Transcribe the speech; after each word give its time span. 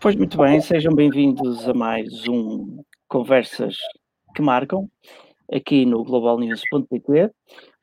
Pois 0.00 0.16
muito 0.16 0.38
bem, 0.38 0.60
sejam 0.60 0.94
bem-vindos 0.94 1.68
a 1.68 1.74
mais 1.74 2.26
um 2.26 2.82
Conversas 3.06 3.76
que 4.34 4.40
Marcam, 4.40 4.88
aqui 5.52 5.84
no 5.84 6.02
globalnews.pt. 6.02 7.30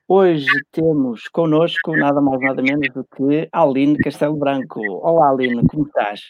Hoje 0.08 0.48
temos 0.71 1.27
connosco 1.27 1.95
nada 1.95 2.20
mais 2.20 2.41
nada 2.41 2.62
menos 2.62 2.88
do 2.94 3.04
que 3.04 3.48
Aline 3.52 3.98
Castelo 3.98 4.35
Branco. 4.35 4.82
Olá 5.02 5.30
Aline, 5.30 5.68
como 5.68 5.85
estás? 5.85 6.21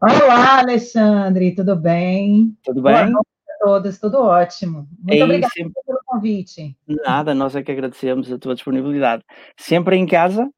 Olá 0.00 0.60
Alexandre, 0.60 1.54
tudo 1.54 1.76
bem? 1.76 2.56
Tudo 2.64 2.80
bem? 2.80 2.94
Boa 2.94 3.06
noite 3.06 3.28
a 3.50 3.64
todos, 3.64 3.98
tudo 3.98 4.22
ótimo. 4.22 4.88
Muito 5.02 5.20
é 5.20 5.24
obrigada 5.24 5.52
sempre... 5.52 5.72
pelo 5.86 5.98
convite. 6.06 6.76
Nada, 6.86 7.34
nós 7.34 7.54
é 7.54 7.62
que 7.62 7.72
agradecemos 7.72 8.32
a 8.32 8.38
tua 8.38 8.54
disponibilidade. 8.54 9.22
Sempre 9.58 9.96
em 9.96 10.06
casa? 10.06 10.48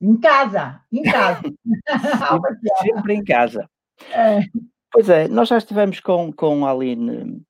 Em 0.00 0.16
casa, 0.18 0.80
em 0.92 1.02
casa. 1.02 1.42
sempre, 2.28 2.58
sempre 2.82 3.14
em 3.14 3.24
casa. 3.24 3.68
É. 4.12 4.40
Pois 4.92 5.08
é, 5.08 5.28
nós 5.28 5.48
já 5.48 5.58
estivemos 5.58 6.00
com, 6.00 6.32
com 6.32 6.64
a 6.66 6.70
Aline 6.70 7.42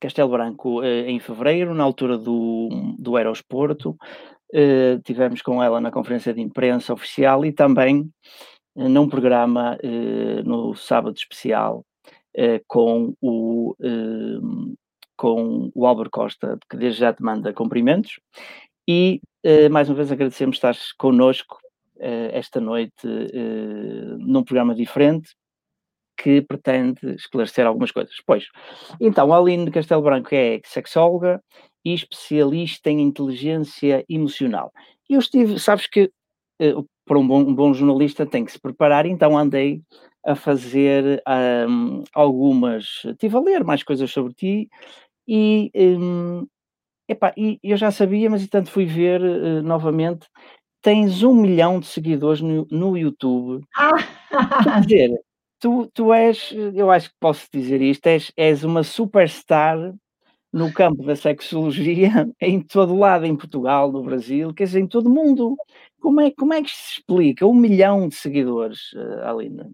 Castelo 0.00 0.30
Branco 0.30 0.82
eh, 0.82 1.10
em 1.10 1.18
fevereiro, 1.18 1.74
na 1.74 1.84
altura 1.84 2.16
do, 2.16 2.68
do 2.98 3.16
Aerosporto. 3.16 3.96
Eh, 4.52 4.98
tivemos 5.04 5.42
com 5.42 5.62
ela 5.62 5.80
na 5.80 5.90
conferência 5.90 6.32
de 6.32 6.40
imprensa 6.40 6.92
oficial 6.92 7.44
e 7.44 7.52
também 7.52 8.08
eh, 8.76 8.88
num 8.88 9.08
programa 9.08 9.76
no 10.44 10.74
sábado 10.74 11.16
especial 11.16 11.84
com 12.66 13.14
o 13.20 13.74
com 15.16 15.70
o 15.74 15.84
Álvaro 15.84 16.08
Costa, 16.10 16.56
que 16.70 16.76
desde 16.76 17.00
já 17.00 17.12
te 17.12 17.22
manda 17.22 17.52
cumprimentos. 17.52 18.20
E 18.88 19.20
mais 19.70 19.88
uma 19.88 19.96
vez 19.96 20.12
agradecemos 20.12 20.56
estar 20.56 20.76
connosco 20.96 21.58
esta 22.00 22.60
noite 22.60 23.06
num 24.18 24.44
programa 24.44 24.74
diferente, 24.74 25.30
que 26.18 26.42
pretende 26.42 27.14
esclarecer 27.14 27.64
algumas 27.64 27.92
coisas. 27.92 28.14
Pois, 28.26 28.46
então, 29.00 29.32
Aline 29.32 29.70
Castelo 29.70 30.02
Branco 30.02 30.28
é 30.32 30.60
sexóloga 30.64 31.40
e 31.84 31.94
especialista 31.94 32.90
em 32.90 33.00
inteligência 33.00 34.04
emocional. 34.08 34.72
Eu 35.08 35.20
estive, 35.20 35.58
sabes 35.60 35.86
que 35.86 36.10
uh, 36.60 36.86
para 37.06 37.18
um 37.18 37.26
bom, 37.26 37.40
um 37.40 37.54
bom, 37.54 37.72
jornalista 37.72 38.26
tem 38.26 38.44
que 38.44 38.52
se 38.52 38.60
preparar, 38.60 39.06
então 39.06 39.38
andei 39.38 39.80
a 40.26 40.34
fazer 40.34 41.22
um, 41.68 42.02
algumas, 42.12 43.02
estive 43.04 43.36
a 43.36 43.40
ler 43.40 43.64
mais 43.64 43.82
coisas 43.82 44.10
sobre 44.10 44.34
ti 44.34 44.68
e, 45.26 45.70
um, 45.74 46.46
epá, 47.08 47.32
e 47.36 47.58
eu 47.62 47.76
já 47.76 47.90
sabia, 47.90 48.28
mas 48.28 48.42
entanto 48.42 48.70
fui 48.70 48.84
ver 48.84 49.22
uh, 49.22 49.62
novamente, 49.62 50.26
tens 50.88 51.22
um 51.22 51.34
milhão 51.34 51.78
de 51.78 51.86
seguidores 51.86 52.40
no, 52.40 52.66
no 52.70 52.96
YouTube. 52.96 53.62
Ah. 53.76 53.92
Quer 54.64 54.80
dizer, 54.80 55.20
tu, 55.60 55.86
tu 55.92 56.14
és, 56.14 56.50
eu 56.74 56.90
acho 56.90 57.10
que 57.10 57.16
posso 57.20 57.46
dizer 57.52 57.82
isto, 57.82 58.06
és, 58.06 58.32
és 58.34 58.64
uma 58.64 58.82
superstar 58.82 59.76
no 60.50 60.72
campo 60.72 61.04
da 61.04 61.14
sexologia 61.14 62.26
em 62.40 62.62
todo 62.62 62.96
lado, 62.96 63.26
em 63.26 63.36
Portugal, 63.36 63.92
no 63.92 64.02
Brasil, 64.02 64.54
quer 64.54 64.64
dizer, 64.64 64.80
em 64.80 64.86
todo 64.86 65.08
o 65.08 65.14
mundo. 65.14 65.58
Como 66.00 66.22
é, 66.22 66.30
como 66.30 66.54
é 66.54 66.62
que 66.62 66.70
se 66.70 66.92
explica 66.92 67.46
um 67.46 67.52
milhão 67.52 68.08
de 68.08 68.14
seguidores, 68.14 68.90
uh, 68.94 69.26
Alina? 69.26 69.70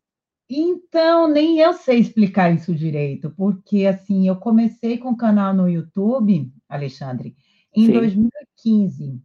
Então, 0.51 1.29
nem 1.29 1.61
eu 1.61 1.75
sei 1.75 2.01
explicar 2.01 2.53
isso 2.53 2.75
direito, 2.75 3.33
porque 3.37 3.87
assim, 3.87 4.27
eu 4.27 4.35
comecei 4.35 4.99
com 4.99 5.11
o 5.11 5.17
canal 5.17 5.55
no 5.55 5.69
YouTube, 5.69 6.51
Alexandre, 6.69 7.37
em 7.73 7.87
Sim. 7.87 7.93
2015. 7.93 9.23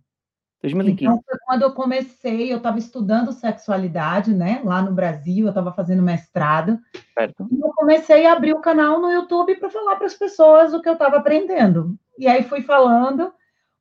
2015. 0.61 1.05
Então, 1.05 1.23
foi 1.25 1.37
quando 1.45 1.61
eu 1.61 1.71
comecei, 1.71 2.51
eu 2.51 2.57
estava 2.57 2.77
estudando 2.77 3.31
sexualidade, 3.31 4.33
né, 4.33 4.61
lá 4.63 4.81
no 4.81 4.91
Brasil, 4.91 5.45
eu 5.45 5.49
estava 5.49 5.71
fazendo 5.71 6.03
mestrado. 6.03 6.77
Certo. 7.17 7.47
E 7.51 7.59
eu 7.59 7.71
comecei 7.75 8.25
a 8.25 8.33
abrir 8.33 8.53
o 8.53 8.61
canal 8.61 8.99
no 8.99 9.09
YouTube 9.09 9.55
para 9.55 9.69
falar 9.69 9.95
para 9.95 10.07
as 10.07 10.13
pessoas 10.13 10.73
o 10.73 10.81
que 10.81 10.89
eu 10.89 10.93
estava 10.93 11.17
aprendendo. 11.17 11.97
E 12.17 12.27
aí 12.27 12.43
fui 12.43 12.61
falando, 12.61 13.31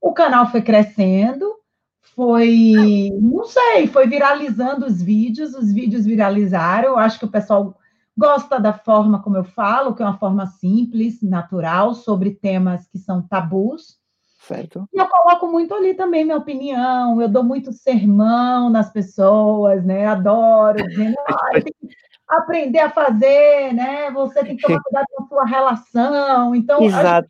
o 0.01 0.13
canal 0.13 0.51
foi 0.51 0.63
crescendo, 0.63 1.53
foi, 2.15 3.11
não 3.21 3.45
sei, 3.45 3.87
foi 3.89 4.07
viralizando 4.07 4.87
os 4.87 5.03
vídeos, 5.03 5.55
os 5.55 5.73
vídeos 5.73 6.07
viralizaram, 6.07 6.91
eu 6.91 6.99
acho 6.99 7.19
que 7.19 7.25
o 7.25 7.31
pessoal 7.31 7.77
gosta 8.17 8.59
da 8.59 8.73
forma 8.73 9.23
como 9.23 9.37
eu 9.37 9.45
falo, 9.45 9.95
que 9.95 10.03
é 10.03 10.05
uma 10.05 10.19
forma 10.19 10.47
simples, 10.47 11.23
natural, 11.23 11.95
sobre 11.95 12.31
temas 12.31 12.87
que 12.89 12.99
são 12.99 13.23
tabus. 13.23 13.99
Certo. 14.49 14.89
E 14.95 14.99
eu 14.99 15.07
coloco 15.07 15.47
muito 15.47 15.75
ali 15.75 15.93
também 15.93 16.25
minha 16.25 16.39
opinião, 16.39 17.21
eu 17.21 17.29
dou 17.29 17.45
muito 17.45 17.71
sermão 17.71 18.71
nas 18.71 18.91
pessoas, 18.91 19.85
né? 19.85 20.07
Adoro, 20.07 20.83
dizendo, 20.89 21.17
ah, 21.29 21.51
tem 21.53 21.65
que 21.65 21.95
aprender 22.27 22.79
a 22.79 22.91
fazer, 22.91 23.75
né? 23.75 24.11
Você 24.11 24.43
tem 24.43 24.57
que 24.57 24.63
tomar 24.63 24.83
cuidado 24.83 25.07
com 25.15 25.25
a 25.25 25.29
sua 25.29 25.45
relação. 25.45 26.55
Então, 26.55 26.83
Exato. 26.83 27.29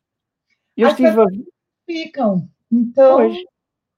Eu 0.77 0.87
as 0.87 0.93
estive 0.93 1.21
a... 1.21 1.27
ficam. 1.84 2.49
Então. 2.71 3.17
Pois. 3.17 3.37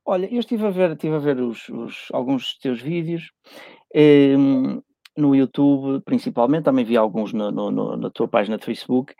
Olha, 0.06 0.32
eu 0.32 0.40
estive 0.40 0.66
a 0.66 0.70
ver, 0.70 0.92
estive 0.92 1.14
a 1.14 1.18
ver 1.18 1.38
os, 1.40 1.68
os 1.68 2.08
alguns 2.14 2.44
dos 2.44 2.58
teus 2.58 2.80
vídeos. 2.80 3.30
Um, 3.94 4.80
no 5.14 5.34
YouTube, 5.34 6.02
principalmente, 6.04 6.64
também 6.64 6.86
vi 6.86 6.96
alguns 6.96 7.34
no, 7.34 7.50
no, 7.50 7.70
no, 7.70 7.96
na 7.98 8.08
tua 8.08 8.26
página 8.26 8.56
de 8.56 8.64
Facebook, 8.64 9.14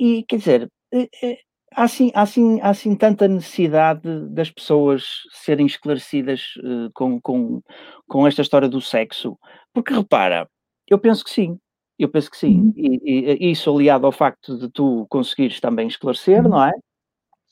e 0.00 0.22
quer 0.22 0.38
dizer, 0.38 0.72
eh, 0.92 1.08
eh, 1.22 1.38
há 1.74 1.84
assim, 1.84 2.10
há, 2.14 2.22
assim, 2.22 2.60
há 2.60 2.70
assim 2.70 2.94
tanta 2.94 3.28
necessidade 3.28 4.28
das 4.30 4.50
pessoas 4.50 5.04
serem 5.30 5.66
esclarecidas 5.66 6.54
uh, 6.58 6.90
com, 6.94 7.20
com, 7.20 7.62
com 8.08 8.26
esta 8.26 8.42
história 8.42 8.68
do 8.68 8.80
sexo? 8.80 9.38
Porque 9.72 9.92
repara, 9.92 10.48
eu 10.88 10.98
penso 10.98 11.24
que 11.24 11.30
sim, 11.30 11.58
eu 11.98 12.08
penso 12.08 12.30
que 12.30 12.36
sim. 12.36 12.60
Uhum. 12.60 12.72
E, 12.76 13.46
e, 13.46 13.50
isso 13.50 13.74
aliado 13.74 14.06
ao 14.06 14.12
facto 14.12 14.58
de 14.58 14.68
tu 14.70 15.06
conseguires 15.08 15.60
também 15.60 15.86
esclarecer, 15.86 16.42
uhum. 16.42 16.50
não 16.50 16.64
é? 16.64 16.72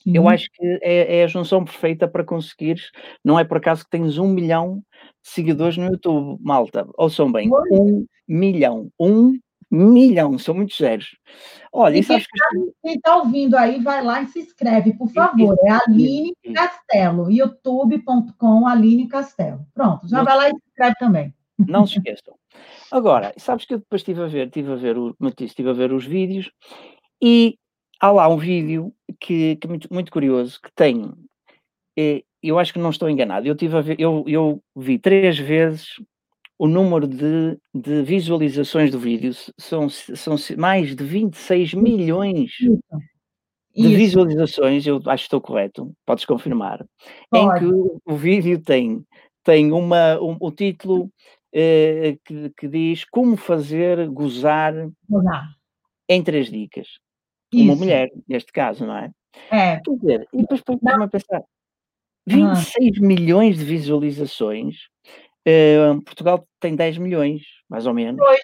Sim. 0.02 0.16
Eu 0.16 0.28
acho 0.28 0.48
que 0.52 0.78
é, 0.82 1.20
é, 1.20 1.24
a 1.24 1.28
junção 1.28 1.64
perfeita 1.64 2.08
para 2.08 2.24
conseguires. 2.24 2.90
Não 3.24 3.38
é 3.38 3.44
por 3.44 3.58
acaso 3.58 3.84
que 3.84 3.90
tens 3.90 4.18
um 4.18 4.26
milhão 4.26 4.82
de 5.22 5.30
seguidores 5.30 5.76
no 5.76 5.86
YouTube, 5.86 6.40
malta. 6.42 6.86
Ouçam 6.98 7.30
bem, 7.30 7.48
um 7.70 8.04
milhão. 8.26 8.88
Um 8.98 9.38
milhão, 9.72 10.38
são 10.38 10.54
muitos 10.54 10.76
zeros. 10.76 11.16
Olha, 11.72 11.96
e 11.96 12.04
quem 12.04 12.18
está 12.18 12.28
tá 13.02 13.16
ouvindo 13.16 13.56
aí, 13.56 13.82
vai 13.82 14.04
lá 14.04 14.20
e 14.20 14.28
se 14.28 14.40
inscreve, 14.40 14.92
por 14.92 15.08
favor. 15.08 15.56
É 15.64 15.70
Aline 15.70 16.34
Castelo, 16.54 17.30
youtube.com 17.30 18.66
Aline 18.66 19.08
Castelo. 19.08 19.66
Pronto, 19.72 20.06
já 20.06 20.18
não 20.18 20.24
vai 20.26 20.36
lá 20.36 20.48
e 20.48 20.50
se 20.50 20.62
inscreve 20.68 20.94
também. 20.98 21.34
Não 21.58 21.86
se 21.86 21.96
esqueçam. 21.98 22.34
Agora, 22.90 23.32
sabes 23.38 23.64
que 23.64 23.72
eu 23.72 23.78
depois 23.78 24.02
estive 24.02 24.22
a 24.22 24.26
ver, 24.26 24.48
estive 24.48 24.72
a 24.72 24.76
ver, 24.76 24.98
o, 24.98 25.16
estive 25.40 25.70
a 25.70 25.72
ver 25.72 25.92
os 25.92 26.04
vídeos 26.04 26.50
e 27.22 27.56
há 27.98 28.10
lá 28.10 28.28
um 28.28 28.36
vídeo 28.36 28.92
que, 29.18 29.56
que 29.56 29.66
é 29.66 29.70
muito, 29.70 29.88
muito 29.90 30.12
curioso, 30.12 30.60
que 30.60 30.70
tem, 30.74 31.10
eh, 31.96 32.22
eu 32.42 32.58
acho 32.58 32.74
que 32.74 32.78
não 32.78 32.90
estou 32.90 33.08
enganado, 33.08 33.46
eu, 33.46 33.56
tive 33.56 33.76
a 33.78 33.80
ver, 33.80 33.98
eu, 33.98 34.24
eu 34.26 34.62
vi 34.76 34.98
três 34.98 35.38
vezes 35.38 35.94
o 36.62 36.68
número 36.68 37.08
de, 37.08 37.58
de 37.74 38.04
visualizações 38.04 38.92
do 38.92 38.96
vídeo 39.00 39.32
são, 39.58 39.88
são 39.88 40.36
mais 40.56 40.94
de 40.94 41.02
26 41.02 41.74
milhões 41.74 42.52
de 43.74 43.88
Isso. 43.88 43.96
visualizações, 43.96 44.86
eu 44.86 45.02
acho 45.06 45.24
que 45.24 45.26
estou 45.26 45.40
correto, 45.40 45.92
podes 46.06 46.24
confirmar, 46.24 46.86
Pode. 47.28 47.44
em 47.44 47.58
que 47.58 47.64
o, 47.64 48.00
o, 48.04 48.14
vídeo 48.14 48.62
tem, 48.62 49.04
tem 49.42 49.72
uma, 49.72 50.20
um, 50.20 50.36
o 50.38 50.52
título 50.52 51.10
eh, 51.52 52.16
que, 52.24 52.50
que, 52.56 52.68
diz 52.68 53.04
como 53.06 53.36
fazer 53.36 54.08
gozar 54.08 54.72
em 56.08 56.22
três 56.22 56.48
dicas. 56.48 56.86
Isso. 57.52 57.64
Uma 57.64 57.74
mulher, 57.74 58.08
neste 58.28 58.52
caso, 58.52 58.86
não 58.86 58.96
é? 58.96 59.10
É. 59.50 59.80
Quer 59.80 59.96
dizer, 59.96 60.28
e 60.32 60.42
depois 60.42 60.60
põe-me 60.60 61.02
a 61.02 61.08
pensar, 61.08 61.42
26 62.24 62.98
uhum. 62.98 63.06
milhões 63.08 63.58
de 63.58 63.64
visualizações 63.64 64.91
Uh, 65.46 66.00
Portugal 66.02 66.46
tem 66.60 66.76
10 66.76 66.98
milhões, 66.98 67.42
mais 67.68 67.86
ou 67.86 67.94
menos. 67.94 68.20
Pois, 68.20 68.40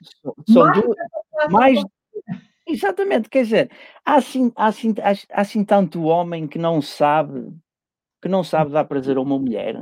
São 0.48 0.64
mais, 0.64 0.82
duas, 0.82 0.96
mais 1.50 1.84
Exatamente, 2.68 3.30
quer 3.30 3.44
dizer, 3.44 3.70
há 4.04 4.16
assim, 4.16 4.52
há, 4.54 4.66
assim, 4.66 4.94
há, 5.00 5.40
assim 5.40 5.64
tanto 5.64 6.02
homem 6.02 6.46
que 6.46 6.58
não 6.58 6.82
sabe, 6.82 7.50
que 8.20 8.28
não 8.28 8.44
sabe 8.44 8.72
dar 8.72 8.84
prazer 8.84 9.16
a 9.16 9.22
uma 9.22 9.38
mulher. 9.38 9.80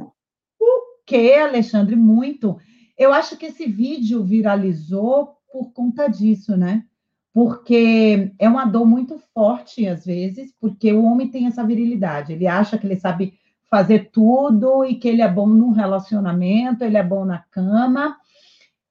O 0.61 0.83
que, 1.05 1.33
Alexandre? 1.35 1.97
Muito. 1.97 2.57
Eu 2.97 3.13
acho 3.13 3.37
que 3.37 3.47
esse 3.47 3.67
vídeo 3.67 4.23
viralizou 4.23 5.37
por 5.53 5.73
conta 5.73 6.07
disso, 6.07 6.57
né? 6.57 6.85
Porque 7.33 8.33
é 8.39 8.49
uma 8.49 8.65
dor 8.65 8.87
muito 8.87 9.19
forte, 9.35 9.87
às 9.89 10.07
vezes, 10.07 10.55
porque 10.61 10.93
o 10.93 11.05
homem 11.05 11.29
tem 11.29 11.47
essa 11.49 11.65
virilidade, 11.65 12.33
ele 12.35 12.47
acha 12.47 12.79
que 12.79 12.87
ele 12.87 12.97
sabe 12.97 13.35
fazer 13.71 14.11
tudo 14.11 14.85
e 14.85 14.95
que 14.95 15.09
ele 15.09 15.23
é 15.23 15.29
bom 15.29 15.47
no 15.47 15.71
relacionamento, 15.71 16.85
ele 16.85 16.97
é 16.97 17.03
bom 17.03 17.25
na 17.25 17.39
cama, 17.51 18.17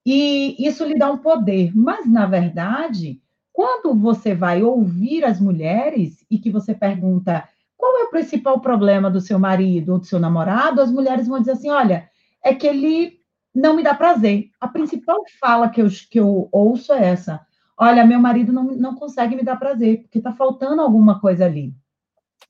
e 0.05 0.55
isso 0.59 0.85
lhe 0.85 0.97
dá 0.97 1.11
um 1.11 1.17
poder. 1.17 1.71
Mas, 1.75 2.05
na 2.07 2.25
verdade, 2.25 3.19
quando 3.51 3.95
você 3.95 4.35
vai 4.35 4.61
ouvir 4.61 5.23
as 5.23 5.39
mulheres 5.39 6.25
e 6.29 6.37
que 6.37 6.51
você 6.51 6.75
pergunta 6.75 7.47
qual 7.75 7.99
é 7.99 8.03
o 8.03 8.09
principal 8.09 8.59
problema 8.59 9.09
do 9.09 9.21
seu 9.21 9.39
marido 9.39 9.93
ou 9.93 9.99
do 9.99 10.05
seu 10.05 10.19
namorado, 10.19 10.81
as 10.81 10.91
mulheres 10.91 11.27
vão 11.27 11.39
dizer 11.39 11.53
assim: 11.53 11.69
olha, 11.69 12.09
é 12.43 12.53
que 12.53 12.67
ele 12.67 13.17
não 13.53 13.75
me 13.75 13.81
dá 13.81 13.93
prazer. 13.93 14.49
A 14.59 14.67
principal 14.67 15.23
fala 15.39 15.69
que 15.69 15.81
eu, 15.81 15.87
que 16.11 16.19
eu 16.19 16.49
ouço 16.51 16.93
é 16.93 17.05
essa: 17.05 17.45
olha, 17.77 18.05
meu 18.05 18.19
marido 18.19 18.53
não, 18.53 18.65
não 18.65 18.95
consegue 18.95 19.35
me 19.35 19.43
dar 19.43 19.55
prazer, 19.55 20.03
porque 20.03 20.19
está 20.19 20.33
faltando 20.33 20.81
alguma 20.81 21.19
coisa 21.19 21.45
ali. 21.45 21.73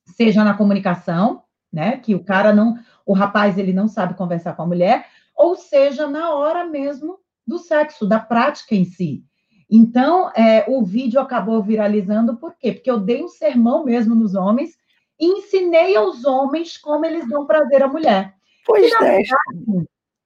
Seja 0.04 0.44
na 0.44 0.54
comunicação, 0.54 1.42
né? 1.72 1.98
Que 1.98 2.14
o 2.14 2.24
cara 2.24 2.52
não, 2.52 2.76
o 3.04 3.12
rapaz 3.12 3.58
ele 3.58 3.72
não 3.72 3.88
sabe 3.88 4.14
conversar 4.14 4.54
com 4.54 4.62
a 4.62 4.66
mulher, 4.66 5.06
ou 5.36 5.56
seja, 5.56 6.08
na 6.08 6.34
hora 6.34 6.64
mesmo 6.64 7.18
do 7.46 7.58
sexo, 7.58 8.06
da 8.06 8.18
prática 8.18 8.74
em 8.74 8.84
si. 8.84 9.24
Então, 9.70 10.30
é, 10.34 10.64
o 10.68 10.84
vídeo 10.84 11.20
acabou 11.20 11.62
viralizando, 11.62 12.36
por 12.36 12.54
quê? 12.56 12.72
Porque 12.72 12.90
eu 12.90 13.00
dei 13.00 13.22
um 13.22 13.28
sermão 13.28 13.84
mesmo 13.84 14.14
nos 14.14 14.34
homens 14.34 14.76
e 15.18 15.26
ensinei 15.26 15.96
aos 15.96 16.24
homens 16.24 16.76
como 16.78 17.04
eles 17.04 17.28
dão 17.28 17.46
prazer 17.46 17.82
à 17.82 17.88
mulher. 17.88 18.34
Pois 18.64 18.92
é. 19.02 19.22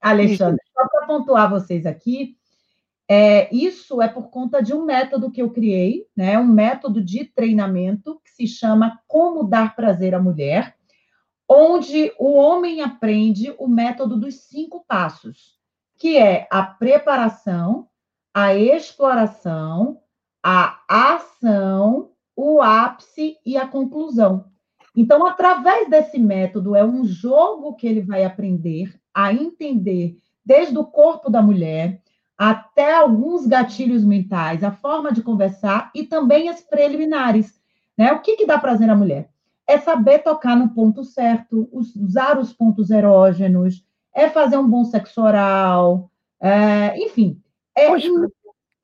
Alexandre, 0.01 0.61
só 0.73 0.89
para 0.89 1.07
pontuar 1.07 1.51
vocês 1.51 1.85
aqui, 1.85 2.37
é, 3.09 3.55
isso 3.55 4.01
é 4.01 4.09
por 4.09 4.31
conta 4.31 4.63
de 4.63 4.73
um 4.73 4.85
método 4.85 5.31
que 5.31 5.43
eu 5.43 5.51
criei, 5.51 6.07
né? 6.17 6.39
Um 6.39 6.47
método 6.47 7.03
de 7.03 7.25
treinamento 7.25 8.21
que 8.25 8.31
se 8.31 8.47
chama 8.47 9.01
Como 9.07 9.45
Dar 9.45 9.75
Prazer 9.75 10.15
à 10.15 10.23
Mulher, 10.23 10.77
onde 11.53 12.13
o 12.17 12.35
homem 12.35 12.81
aprende 12.81 13.53
o 13.59 13.67
método 13.67 14.17
dos 14.17 14.37
cinco 14.45 14.85
passos, 14.87 15.59
que 15.99 16.17
é 16.17 16.47
a 16.49 16.63
preparação, 16.63 17.89
a 18.33 18.55
exploração, 18.55 20.01
a 20.41 20.79
ação, 20.89 22.13
o 22.37 22.63
ápice 22.63 23.37
e 23.45 23.57
a 23.57 23.67
conclusão. 23.67 24.45
Então, 24.95 25.27
através 25.27 25.91
desse 25.91 26.21
método, 26.21 26.77
é 26.77 26.85
um 26.85 27.05
jogo 27.05 27.75
que 27.75 27.87
ele 27.89 28.01
vai 28.01 28.25
aprender 28.25 28.95
a 29.13 29.33
entender 29.33 30.17
desde 30.45 30.79
o 30.79 30.85
corpo 30.85 31.29
da 31.29 31.43
mulher 31.43 32.01
até 32.39 32.95
alguns 32.95 33.45
gatilhos 33.45 34.05
mentais, 34.05 34.63
a 34.63 34.71
forma 34.71 35.13
de 35.13 35.21
conversar 35.21 35.91
e 35.97 36.05
também 36.05 36.49
as 36.49 36.61
preliminares. 36.61 37.61
Né? 37.99 38.13
O 38.13 38.21
que, 38.21 38.37
que 38.37 38.47
dá 38.47 38.57
prazer 38.57 38.89
à 38.89 38.95
mulher? 38.95 39.29
É 39.67 39.79
saber 39.79 40.21
tocar 40.21 40.57
no 40.57 40.71
ponto 40.71 41.05
certo, 41.05 41.69
usar 41.73 42.39
os 42.39 42.53
pontos 42.53 42.91
erógenos, 42.91 43.85
é 44.15 44.29
fazer 44.29 44.57
um 44.57 44.69
bom 44.69 44.85
sexo 44.85 45.23
oral, 45.23 46.11
é, 46.41 46.97
enfim. 46.99 47.41
É, 47.77 47.87
Poxa, 47.89 48.09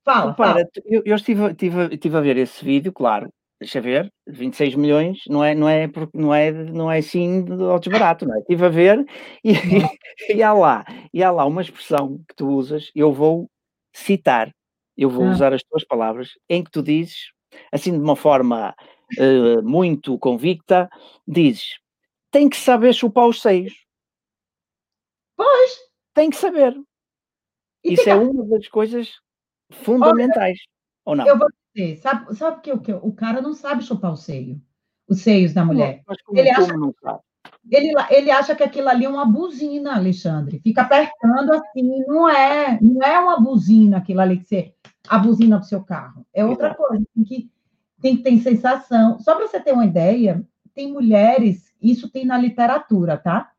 fala, 0.04 0.34
para, 0.34 0.52
fala. 0.52 0.68
Eu, 0.84 1.02
eu 1.04 1.16
estive, 1.16 1.50
estive, 1.50 1.94
estive 1.94 2.16
a 2.16 2.20
ver 2.20 2.36
esse 2.36 2.64
vídeo, 2.64 2.92
claro, 2.92 3.28
deixa 3.60 3.80
ver, 3.80 4.12
26 4.26 4.74
milhões 4.74 5.22
não 5.28 5.42
é, 5.42 5.54
não 5.54 5.68
é, 5.68 5.90
não 6.14 6.34
é, 6.34 6.52
não 6.52 6.92
é 6.92 6.98
assim 6.98 7.44
de 7.44 7.56
desbarato, 7.80 8.26
não 8.26 8.36
é? 8.36 8.38
Estive 8.40 8.66
a 8.66 8.68
ver 8.68 9.06
e, 9.42 9.52
e, 10.36 10.42
há 10.42 10.52
lá, 10.52 10.84
e 11.12 11.22
há 11.22 11.30
lá 11.30 11.44
uma 11.46 11.62
expressão 11.62 12.18
que 12.28 12.34
tu 12.36 12.48
usas, 12.48 12.90
eu 12.94 13.12
vou 13.12 13.50
citar, 13.94 14.50
eu 14.96 15.08
vou 15.08 15.24
ah. 15.24 15.30
usar 15.30 15.52
as 15.52 15.62
tuas 15.62 15.84
palavras, 15.84 16.30
em 16.48 16.62
que 16.62 16.70
tu 16.70 16.82
dizes, 16.82 17.32
assim 17.72 17.92
de 17.92 17.98
uma 17.98 18.16
forma 18.16 18.74
uh, 19.18 19.62
muito 19.62 20.18
convicta, 20.18 20.88
dizes, 21.26 21.78
tem 22.30 22.48
que 22.48 22.56
saber 22.56 22.92
chupar 22.92 23.26
os 23.26 23.40
seios. 23.40 23.86
Pois. 25.36 25.78
Tem 26.14 26.30
que 26.30 26.36
saber. 26.36 26.74
E 27.84 27.94
Isso 27.94 28.08
é 28.08 28.14
uma 28.14 28.44
das 28.46 28.68
coisas 28.68 29.12
fundamentais, 29.70 30.58
Olha, 31.04 31.04
ou 31.04 31.16
não? 31.16 31.26
Eu 31.26 31.38
vou 31.38 31.48
dizer, 31.74 31.96
sabe, 31.98 32.34
sabe 32.34 32.60
que 32.62 32.72
o, 32.72 32.80
que 32.80 32.92
o 32.92 33.12
cara 33.12 33.40
não 33.40 33.54
sabe 33.54 33.84
chupar 33.84 34.12
o 34.12 34.16
seio, 34.16 34.60
os 35.08 35.20
seios 35.20 35.52
da 35.52 35.64
mulher. 35.64 36.02
Como, 36.24 36.38
ele, 36.38 36.50
acha? 36.50 36.72
Ele, 37.70 37.92
ele 38.10 38.30
acha 38.30 38.56
que 38.56 38.62
aquilo 38.62 38.88
ali 38.88 39.04
é 39.04 39.08
uma 39.08 39.24
buzina, 39.24 39.94
Alexandre. 39.94 40.60
Fica 40.60 40.82
apertando 40.82 41.52
assim, 41.52 42.04
não 42.06 42.28
é, 42.28 42.78
não 42.80 43.02
é 43.02 43.18
uma 43.20 43.38
buzina 43.38 43.98
aquilo 43.98 44.20
ali 44.20 44.38
que 44.38 44.48
você 44.48 44.74
a 45.08 45.18
buzina 45.18 45.58
do 45.58 45.64
seu 45.64 45.82
carro. 45.82 46.26
É 46.32 46.44
outra 46.44 46.68
Exato. 46.68 46.82
coisa, 46.82 47.04
tem 47.14 47.24
que, 47.24 47.50
tem 48.00 48.16
que 48.16 48.22
ter 48.22 48.38
sensação. 48.40 49.18
Só 49.18 49.34
para 49.34 49.46
você 49.46 49.60
ter 49.60 49.72
uma 49.72 49.86
ideia, 49.86 50.44
tem 50.74 50.92
mulheres, 50.92 51.72
isso 51.80 52.10
tem 52.10 52.24
na 52.24 52.36
literatura, 52.36 53.16
tá? 53.16 53.50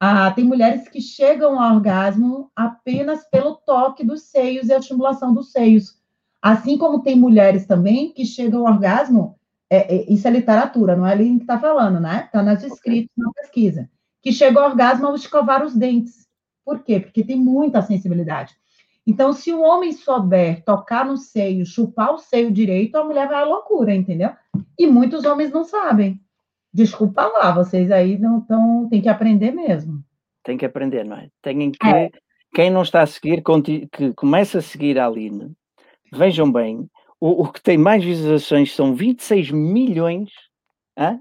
Ah, 0.00 0.30
tem 0.30 0.44
mulheres 0.44 0.88
que 0.88 1.00
chegam 1.00 1.60
ao 1.60 1.74
orgasmo 1.74 2.50
apenas 2.54 3.24
pelo 3.24 3.56
toque 3.56 4.04
dos 4.04 4.22
seios 4.22 4.68
e 4.68 4.72
a 4.72 4.78
estimulação 4.78 5.34
dos 5.34 5.50
seios. 5.50 5.98
Assim 6.40 6.78
como 6.78 7.02
tem 7.02 7.16
mulheres 7.16 7.66
também 7.66 8.12
que 8.12 8.24
chegam 8.24 8.66
ao 8.66 8.72
orgasmo, 8.74 9.36
é, 9.70 9.96
é, 9.96 10.12
isso 10.12 10.26
é 10.26 10.30
literatura, 10.30 10.96
não 10.96 11.06
é 11.06 11.12
ali 11.12 11.36
que 11.36 11.42
está 11.42 11.58
falando, 11.58 12.00
né? 12.00 12.24
Está 12.26 12.42
nas 12.42 12.62
escritas, 12.62 13.10
na 13.16 13.32
pesquisa, 13.32 13.90
que 14.22 14.32
chegam 14.32 14.62
ao 14.62 14.70
orgasmo 14.70 15.06
ao 15.06 15.16
escovar 15.16 15.64
os 15.64 15.74
dentes. 15.74 16.28
Por 16.64 16.84
quê? 16.84 17.00
Porque 17.00 17.24
tem 17.24 17.36
muita 17.36 17.82
sensibilidade. 17.82 18.56
Então, 19.08 19.32
se 19.32 19.54
o 19.54 19.62
homem 19.62 19.90
souber 19.90 20.62
tocar 20.66 21.02
no 21.02 21.16
seio, 21.16 21.64
chupar 21.64 22.12
o 22.12 22.18
seio 22.18 22.52
direito, 22.52 22.94
a 22.96 23.02
mulher 23.02 23.26
vai 23.26 23.40
à 23.40 23.44
loucura, 23.44 23.94
entendeu? 23.94 24.32
E 24.78 24.86
muitos 24.86 25.24
homens 25.24 25.50
não 25.50 25.64
sabem. 25.64 26.20
Desculpa 26.70 27.26
lá, 27.26 27.50
vocês 27.50 27.90
aí 27.90 28.18
não 28.18 28.40
estão. 28.40 28.86
Tem 28.90 29.00
que 29.00 29.08
aprender 29.08 29.50
mesmo. 29.50 30.04
Tem 30.44 30.58
que 30.58 30.66
aprender, 30.66 31.06
não 31.06 31.16
é? 31.16 31.30
Tem 31.40 31.70
que. 31.70 31.88
É. 31.88 32.10
Quem 32.54 32.68
não 32.68 32.82
está 32.82 33.00
a 33.00 33.06
seguir, 33.06 33.42
que 33.90 34.12
comece 34.14 34.58
a 34.58 34.60
seguir 34.60 34.98
a 34.98 35.06
Aline. 35.06 35.52
Vejam 36.12 36.52
bem, 36.52 36.86
o, 37.18 37.44
o 37.44 37.50
que 37.50 37.62
tem 37.62 37.78
mais 37.78 38.04
visualizações 38.04 38.74
são 38.74 38.94
26 38.94 39.50
milhões? 39.52 40.28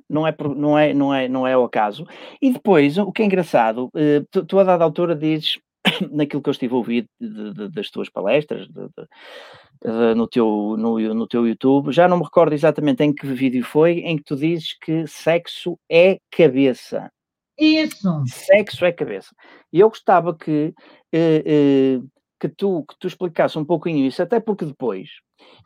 Não, 0.10 0.27
é, 0.27 0.36
não, 0.56 0.77
é, 0.77 0.94
não, 0.94 1.13
é, 1.13 1.29
não 1.29 1.48
é 1.48 1.58
o 1.58 1.63
acaso. 1.63 2.06
E 2.41 2.51
depois, 2.51 2.98
o 2.98 3.13
que 3.13 3.22
é 3.22 3.25
engraçado, 3.25 3.89
eh, 3.96 4.24
tu, 4.32 4.44
tu 4.44 4.60
a 4.60 4.63
dada 4.63 4.84
altura 4.84 5.15
dizes, 5.15 5.60
naquilo 6.12 6.41
que 6.41 6.50
eu 6.50 6.51
estive 6.51 6.74
a 6.74 6.77
ouvir 6.77 7.10
de, 7.20 7.53
de, 7.53 7.70
das 7.70 7.89
tuas 7.89 8.10
palestras, 8.10 8.67
de, 8.67 10.15
no, 10.15 10.27
teu, 10.27 10.75
no, 10.77 11.00
no 11.13 11.27
teu 11.27 11.48
YouTube, 11.48 11.91
já 11.91 12.08
não 12.08 12.17
me 12.17 12.24
recordo 12.24 12.53
exatamente 12.53 13.03
em 13.03 13.13
que 13.13 13.27
vídeo 13.27 13.63
foi, 13.63 14.00
em 14.00 14.17
que 14.17 14.24
tu 14.24 14.36
dizes 14.36 14.77
que 14.79 15.06
sexo 15.08 15.77
é 15.89 16.20
cabeça. 16.32 17.12
Isso. 17.58 18.24
Sexo 18.27 18.86
é 18.86 18.91
cabeça. 18.91 19.34
E 19.74 19.79
eu 19.79 19.89
gostava 19.89 20.36
que, 20.36 20.74
eh, 21.12 21.44
eh, 21.46 22.00
que, 22.39 22.48
tu, 22.48 22.86
que 22.88 22.96
tu 23.00 23.08
explicasse 23.08 23.58
um 23.58 23.65
pouquinho 23.65 24.06
isso, 24.06 24.22
até 24.22 24.39
porque 24.39 24.65
depois 24.65 25.10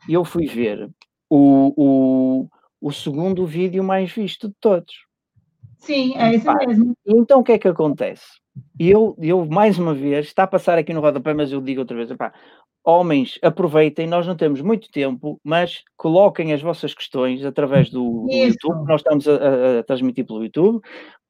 eu 0.08 0.24
fui 0.24 0.46
ver 0.46 0.90
o, 1.28 1.72
o, 1.76 2.48
o 2.80 2.92
segundo 2.92 3.46
vídeo 3.46 3.84
mais 3.84 4.10
visto 4.10 4.48
de 4.48 4.54
todos. 4.60 4.94
Sim, 5.76 6.16
é 6.16 6.36
isso 6.36 6.52
mesmo. 6.54 6.96
Então 7.04 7.40
o 7.40 7.44
que 7.44 7.52
é 7.52 7.58
que 7.58 7.68
acontece? 7.68 8.41
Eu, 8.78 9.16
eu, 9.18 9.46
mais 9.46 9.78
uma 9.78 9.94
vez, 9.94 10.26
está 10.26 10.42
a 10.42 10.46
passar 10.46 10.76
aqui 10.78 10.92
no 10.92 11.00
rodapé, 11.00 11.32
mas 11.32 11.52
eu 11.52 11.60
digo 11.60 11.80
outra 11.80 11.96
vez, 11.96 12.10
epá, 12.10 12.32
homens, 12.84 13.38
aproveitem, 13.42 14.06
nós 14.06 14.26
não 14.26 14.36
temos 14.36 14.60
muito 14.60 14.90
tempo, 14.90 15.40
mas 15.44 15.82
coloquem 15.96 16.52
as 16.52 16.60
vossas 16.60 16.92
questões 16.92 17.44
através 17.44 17.88
do, 17.90 18.26
do 18.26 18.32
YouTube, 18.32 18.86
nós 18.86 19.00
estamos 19.00 19.28
a, 19.28 19.32
a, 19.32 19.78
a, 19.78 19.82
transmitir 19.84 20.26
pelo 20.26 20.42
YouTube, 20.42 20.80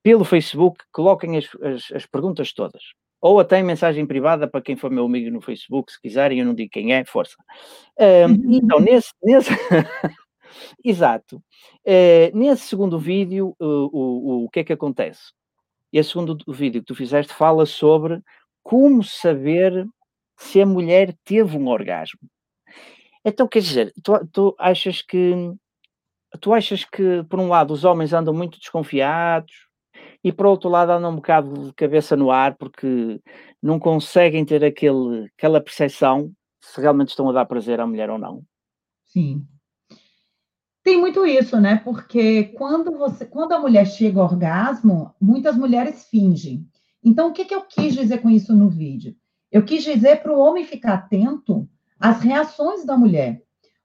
pelo 0.03 0.25
Facebook, 0.25 0.83
coloquem 0.91 1.37
as, 1.37 1.49
as, 1.63 1.93
as, 1.93 2.07
perguntas 2.07 2.53
todas. 2.53 2.83
Ou 3.21 3.39
até 3.39 3.61
em 3.61 3.63
mensagem 3.63 4.05
privada 4.05 4.49
para 4.49 4.63
quem 4.63 4.75
for 4.75 4.91
meu 4.91 5.05
amigo 5.05 5.31
no 5.31 5.41
Facebook, 5.41 5.93
se 5.93 6.01
quiserem, 6.01 6.41
eu 6.41 6.47
não 6.47 6.55
digo 6.55 6.71
quem 6.73 6.93
é, 6.93 7.05
força. 7.05 7.37
Um, 8.01 8.57
então, 8.57 8.81
nesse. 8.81 9.13
nesse 9.23 9.51
Exato. 10.85 11.37
Uh, 11.87 12.37
nesse 12.37 12.67
segundo 12.67 12.99
vídeo, 12.99 13.55
uh, 13.61 13.89
o, 13.93 14.43
o, 14.43 14.45
o 14.45 14.51
que 14.51 14.61
é 14.61 14.65
que 14.65 14.73
acontece? 14.73 15.33
Esse 15.93 16.11
segundo 16.11 16.37
vídeo 16.49 16.81
que 16.81 16.87
tu 16.87 16.95
fizeste 16.95 17.35
fala 17.35 17.67
sobre 17.67 18.21
como 18.63 19.03
saber 19.03 19.87
se 20.39 20.61
a 20.61 20.67
mulher 20.67 21.15
teve 21.25 21.57
um 21.57 21.69
orgasmo. 21.69 22.21
Então, 23.25 23.47
quer 23.47 23.61
dizer, 23.61 23.93
tu, 24.03 24.27
tu 24.33 24.57
achas 24.59 25.03
que 25.03 25.55
tu 26.41 26.53
achas 26.53 26.85
que, 26.85 27.23
por 27.25 27.39
um 27.39 27.49
lado, 27.49 27.73
os 27.73 27.85
homens 27.85 28.13
andam 28.13 28.33
muito 28.33 28.59
desconfiados 28.59 29.53
e, 30.25 30.33
por 30.33 30.47
outro 30.47 30.71
lado, 30.71 30.91
andam 30.91 31.13
um 31.13 31.17
bocado 31.17 31.67
de 31.67 31.75
cabeça 31.75 32.17
no 32.17 32.31
ar 32.31 32.57
porque 32.57 33.21
não 33.63 33.79
conseguem 33.79 34.45
ter 34.45 34.65
aquele, 34.65 35.31
aquela 35.37 35.61
percepção 35.61 36.33
se 36.61 36.81
realmente 36.81 37.11
estão 37.11 37.29
a 37.29 37.33
dar 37.33 37.45
prazer 37.45 37.81
à 37.81 37.87
mulher 37.87 38.09
ou 38.09 38.19
não? 38.19 38.43
Sim. 39.05 39.47
Tem 40.83 40.99
muito 40.99 41.25
isso, 41.25 41.61
né? 41.61 41.77
Porque 41.77 42.45
quando, 42.57 42.97
você, 42.99 43.25
quando 43.25 43.53
a 43.53 43.61
mulher 43.61 43.87
chega 43.87 44.21
ao 44.21 44.27
orgasmo, 44.27 45.15
muitas 45.21 45.57
mulheres 45.57 46.07
fingem. 46.09 46.67
Então, 47.05 47.29
o 47.29 47.33
que, 47.33 47.45
que 47.45 47.55
eu 47.55 47.63
quis 47.63 47.95
dizer 47.95 48.19
com 48.19 48.31
isso 48.31 48.55
no 48.55 48.69
vídeo? 48.69 49.15
Eu 49.51 49.65
quis 49.65 49.85
dizer 49.85 50.23
para 50.23 50.33
o 50.33 50.39
homem 50.39 50.65
ficar 50.65 50.95
atento 50.95 51.69
às 52.01 52.21
reações 52.21 52.85
da 52.85 52.97
mulher, 52.97 53.43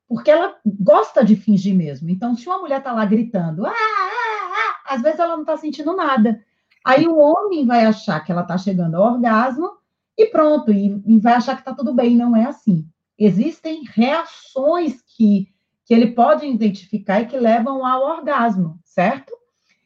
porque 0.08 0.32
ela 0.32 0.56
gosta 0.66 1.24
de 1.24 1.36
fingir 1.36 1.76
mesmo. 1.76 2.10
Então, 2.10 2.36
se 2.36 2.48
uma 2.48 2.60
mulher 2.60 2.80
está 2.80 2.94
lá 2.94 3.06
gritando, 3.06 3.66
ah, 3.66 3.70
ah, 3.72 3.74
ah, 3.74 4.96
às 4.96 5.02
vezes 5.02 5.20
ela 5.20 5.36
não 5.36 5.42
está 5.42 5.58
sentindo 5.58 5.96
nada. 5.96 6.42
Aí 6.86 7.08
o 7.08 7.18
homem 7.18 7.66
vai 7.66 7.86
achar 7.86 8.24
que 8.24 8.32
ela 8.32 8.42
está 8.42 8.58
chegando 8.58 8.96
ao 8.96 9.14
orgasmo 9.14 9.70
e 10.18 10.26
pronto, 10.28 10.72
e, 10.72 11.04
e 11.06 11.20
vai 11.20 11.34
achar 11.34 11.56
que 11.56 11.62
está 11.62 11.74
tudo 11.74 11.94
bem. 11.94 12.16
Não 12.16 12.36
é 12.36 12.46
assim. 12.46 12.88
Existem 13.20 13.84
reações 13.84 15.02
que, 15.16 15.50
que 15.88 15.94
ele 15.94 16.08
pode 16.08 16.46
identificar 16.46 17.22
e 17.22 17.26
que 17.26 17.38
levam 17.38 17.86
ao 17.86 18.04
orgasmo, 18.04 18.78
certo? 18.84 19.34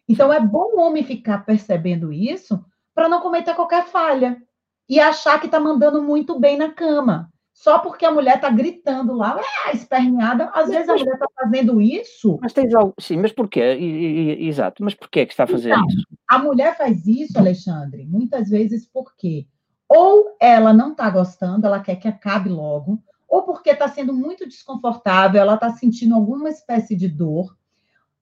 Então, 0.10 0.34
é 0.34 0.40
bom 0.40 0.74
o 0.74 0.80
homem 0.80 1.04
ficar 1.04 1.46
percebendo 1.46 2.12
isso 2.12 2.60
para 2.94 3.08
não 3.08 3.22
cometer 3.22 3.54
qualquer 3.54 3.86
falha. 3.86 4.42
e 4.90 5.00
achar 5.00 5.40
que 5.40 5.46
está 5.46 5.58
mandando 5.58 6.04
muito 6.04 6.38
bem 6.38 6.58
na 6.58 6.70
cama. 6.70 7.32
Só 7.54 7.80
porque 7.80 8.06
a 8.06 8.12
mulher 8.12 8.36
está 8.36 8.50
gritando 8.50 9.14
lá, 9.14 9.40
ah, 9.40 9.72
esperneada, 9.72 10.52
às 10.54 10.68
vezes 10.68 10.90
a 10.90 10.94
mulher 10.96 11.14
está 11.14 11.28
fazendo 11.40 11.80
isso. 11.80 12.40
Mas 12.42 12.52
tens 12.52 12.74
algo, 12.74 12.94
sim, 13.00 13.16
mas 13.18 13.32
porquê? 13.32 13.76
E, 13.76 13.86
e, 13.86 14.48
exato, 14.50 14.84
mas 14.84 14.94
porquê 14.94 15.26
que 15.26 15.32
está 15.32 15.48
fazer 15.48 15.70
então, 15.70 15.86
isso? 15.88 16.08
A 16.28 16.40
mulher 16.40 16.76
faz 16.76 17.06
isso, 17.06 17.38
Alexandre, 17.38 18.06
muitas 18.06 18.50
vezes 18.50 18.86
porque 18.92 19.46
ou 19.88 20.36
ela 20.42 20.74
não 20.74 20.92
está 20.92 21.10
gostando, 21.10 21.68
ela 21.68 21.80
quer 21.80 21.98
que 21.98 22.08
acabe 22.08 22.50
logo, 22.50 23.00
ou 23.32 23.44
porque 23.44 23.70
está 23.70 23.88
sendo 23.88 24.14
muito 24.14 24.46
desconfortável, 24.46 25.40
ela 25.40 25.54
está 25.54 25.70
sentindo 25.72 26.14
alguma 26.14 26.50
espécie 26.50 26.98
de 26.98 27.08
dor, 27.08 27.56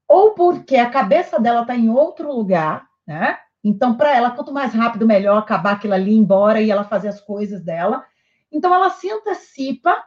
ou 0.08 0.36
porque 0.36 0.76
a 0.76 0.88
cabeça 0.88 1.40
dela 1.40 1.62
está 1.62 1.76
em 1.76 1.90
outro 1.90 2.32
lugar, 2.32 2.88
né? 3.08 3.40
Então, 3.64 3.98
para 3.98 4.16
ela, 4.16 4.30
quanto 4.30 4.54
mais 4.54 4.72
rápido, 4.72 5.08
melhor 5.08 5.40
acabar 5.40 5.72
aquilo 5.72 5.96
ali, 5.96 6.14
embora 6.14 6.62
e 6.62 6.70
ela 6.70 6.84
fazer 6.84 7.08
as 7.08 7.20
coisas 7.20 7.64
dela. 7.64 8.06
Então, 8.52 8.74
ela 8.74 8.92
se 8.92 9.10
antecipa 9.10 9.98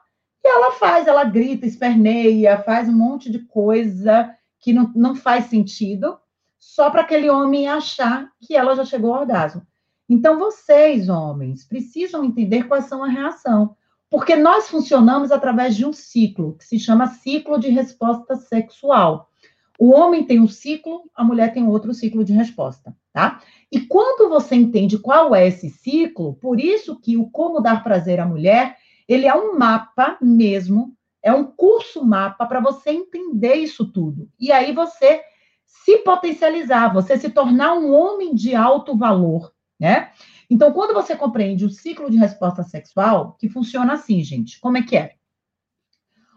e 0.43 0.49
ela 0.49 0.71
faz, 0.73 1.09
ela 1.09 1.25
grita, 1.25 1.67
esperneia, 1.67 2.63
faz 2.63 2.89
um 2.89 2.93
monte 2.93 3.29
de 3.29 3.41
coisa 3.41 4.33
que 4.61 4.73
não, 4.73 4.93
não 4.95 5.17
faz 5.17 5.47
sentido, 5.47 6.17
só 6.61 6.91
para 6.91 7.03
aquele 7.03 7.29
homem 7.29 7.67
achar 7.67 8.31
que 8.41 8.55
ela 8.55 8.77
já 8.77 8.85
chegou 8.85 9.13
ao 9.13 9.23
orgasmo. 9.23 9.67
Então, 10.09 10.39
vocês, 10.39 11.09
homens, 11.09 11.67
precisam 11.67 12.25
entender 12.25 12.69
quais 12.69 12.85
são 12.85 13.03
a 13.03 13.09
reação. 13.09 13.77
Porque 14.12 14.37
nós 14.37 14.69
funcionamos 14.69 15.33
através 15.33 15.75
de 15.75 15.87
um 15.87 15.92
ciclo, 15.95 16.54
que 16.59 16.66
se 16.66 16.78
chama 16.78 17.07
ciclo 17.07 17.59
de 17.59 17.71
resposta 17.71 18.37
sexual. 18.37 19.31
O 19.78 19.90
homem 19.90 20.26
tem 20.26 20.38
um 20.38 20.47
ciclo, 20.47 21.11
a 21.14 21.25
mulher 21.25 21.54
tem 21.54 21.66
outro 21.66 21.95
ciclo 21.95 22.23
de 22.23 22.35
resposta, 22.35 22.95
tá? 23.11 23.40
E 23.73 23.81
quando 23.81 24.28
você 24.28 24.54
entende 24.54 24.99
qual 24.99 25.35
é 25.35 25.49
esse 25.49 25.71
ciclo, 25.71 26.35
por 26.35 26.61
isso 26.61 27.00
que 27.00 27.16
o 27.16 27.31
Como 27.31 27.62
Dar 27.62 27.83
Prazer 27.83 28.21
à 28.21 28.26
Mulher, 28.26 28.76
ele 29.09 29.26
é 29.26 29.35
um 29.35 29.59
mapa 29.59 30.19
mesmo, 30.21 30.95
é 31.23 31.33
um 31.33 31.45
curso 31.45 32.04
mapa 32.04 32.45
para 32.45 32.61
você 32.61 32.90
entender 32.90 33.54
isso 33.54 33.90
tudo. 33.90 34.28
E 34.38 34.52
aí 34.52 34.75
você 34.75 35.23
se 35.64 35.97
potencializar, 36.00 36.92
você 36.92 37.16
se 37.16 37.31
tornar 37.31 37.73
um 37.73 37.95
homem 37.95 38.35
de 38.35 38.54
alto 38.54 38.95
valor, 38.95 39.54
né? 39.81 40.11
Então, 40.51 40.73
quando 40.73 40.95
você 40.95 41.17
compreende 41.17 41.65
o 41.65 41.71
ciclo 41.71 42.11
de 42.11 42.17
resposta 42.17 42.63
sexual, 42.63 43.37
que 43.39 43.49
funciona 43.49 43.95
assim, 43.95 44.23
gente, 44.23 44.61
como 44.61 44.79
é 44.79 44.83
que 44.83 44.97
é? 44.97 45.15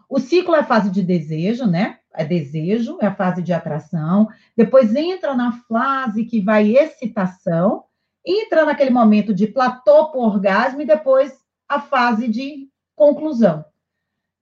O 0.08 0.20
ciclo 0.20 0.54
é 0.54 0.60
a 0.60 0.64
fase 0.64 0.90
de 0.90 1.02
desejo, 1.02 1.66
né? 1.66 1.98
É 2.14 2.24
desejo, 2.24 2.98
é 3.00 3.06
a 3.06 3.14
fase 3.14 3.42
de 3.42 3.52
atração. 3.52 4.28
Depois 4.56 4.94
entra 4.94 5.34
na 5.34 5.52
fase 5.68 6.24
que 6.24 6.40
vai 6.40 6.76
excitação, 6.76 7.84
entra 8.24 8.64
naquele 8.64 8.90
momento 8.90 9.34
de 9.34 9.46
platô 9.46 10.10
para 10.10 10.20
orgasmo 10.20 10.80
e 10.80 10.86
depois 10.86 11.36
a 11.68 11.80
fase 11.80 12.28
de 12.28 12.70
conclusão, 12.94 13.64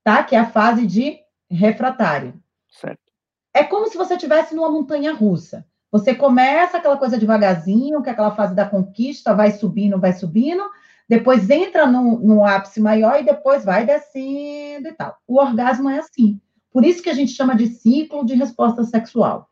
tá? 0.03 0.23
Que 0.23 0.37
é 0.37 0.39
a 0.39 0.51
fase 0.51 0.87
de 0.87 1.19
refratário. 1.51 2.41
Certo. 2.69 3.01
É 3.53 3.65
como 3.65 3.89
se 3.89 3.97
você 3.97 4.15
estivesse 4.15 4.55
numa 4.55 4.71
montanha 4.71 5.13
russa. 5.13 5.67
Você 5.95 6.13
começa 6.13 6.79
aquela 6.79 6.97
coisa 6.97 7.17
devagarzinho, 7.17 8.03
que 8.03 8.09
é 8.09 8.13
aquela 8.13 8.35
fase 8.35 8.53
da 8.53 8.69
conquista, 8.69 9.33
vai 9.33 9.53
subindo, 9.53 9.97
vai 9.97 10.13
subindo, 10.13 10.65
depois 11.09 11.49
entra 11.49 11.87
no, 11.87 12.19
no 12.19 12.45
ápice 12.45 12.81
maior 12.81 13.21
e 13.21 13.25
depois 13.25 13.65
vai 13.65 13.87
descendo 13.87 14.89
e 14.89 14.93
tal. 14.93 15.17
O 15.25 15.39
orgasmo 15.39 15.89
é 15.89 16.01
assim. 16.01 16.41
Por 16.73 16.85
isso 16.85 17.01
que 17.01 17.09
a 17.09 17.15
gente 17.15 17.31
chama 17.31 17.55
de 17.55 17.69
ciclo 17.69 18.27
de 18.27 18.35
resposta 18.35 18.83
sexual. 18.83 19.49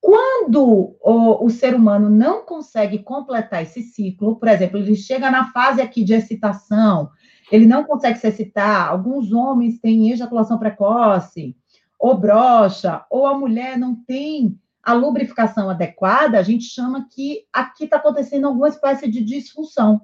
Quando 0.00 0.96
o, 0.98 1.44
o, 1.44 1.50
ser 1.50 1.74
humano 1.74 2.08
não 2.08 2.46
consegue 2.46 3.00
completar 3.00 3.62
esse 3.62 3.82
ciclo, 3.82 4.36
por 4.36 4.48
exemplo, 4.48 4.78
ele 4.78 4.96
chega 4.96 5.30
na 5.30 5.52
fase 5.52 5.82
aqui 5.82 6.02
de 6.02 6.14
excitação, 6.14 7.10
ele 7.52 7.66
não 7.66 7.84
consegue 7.84 8.18
se 8.18 8.26
excitar, 8.26 8.88
alguns 8.88 9.30
homens 9.30 9.78
têm 9.78 10.10
ejaculação 10.10 10.58
precoce, 10.58 11.54
ou 11.98 12.16
brocha, 12.16 13.04
ou 13.10 13.26
a 13.26 13.36
mulher 13.36 13.76
não 13.76 13.94
tem 13.94 14.58
a 14.86 14.92
lubrificação 14.92 15.68
adequada, 15.68 16.38
a 16.38 16.44
gente 16.44 16.62
chama 16.62 17.08
que 17.10 17.44
aqui 17.52 17.86
está 17.86 17.96
acontecendo 17.96 18.46
alguma 18.46 18.68
espécie 18.68 19.10
de 19.10 19.20
disfunção 19.20 20.00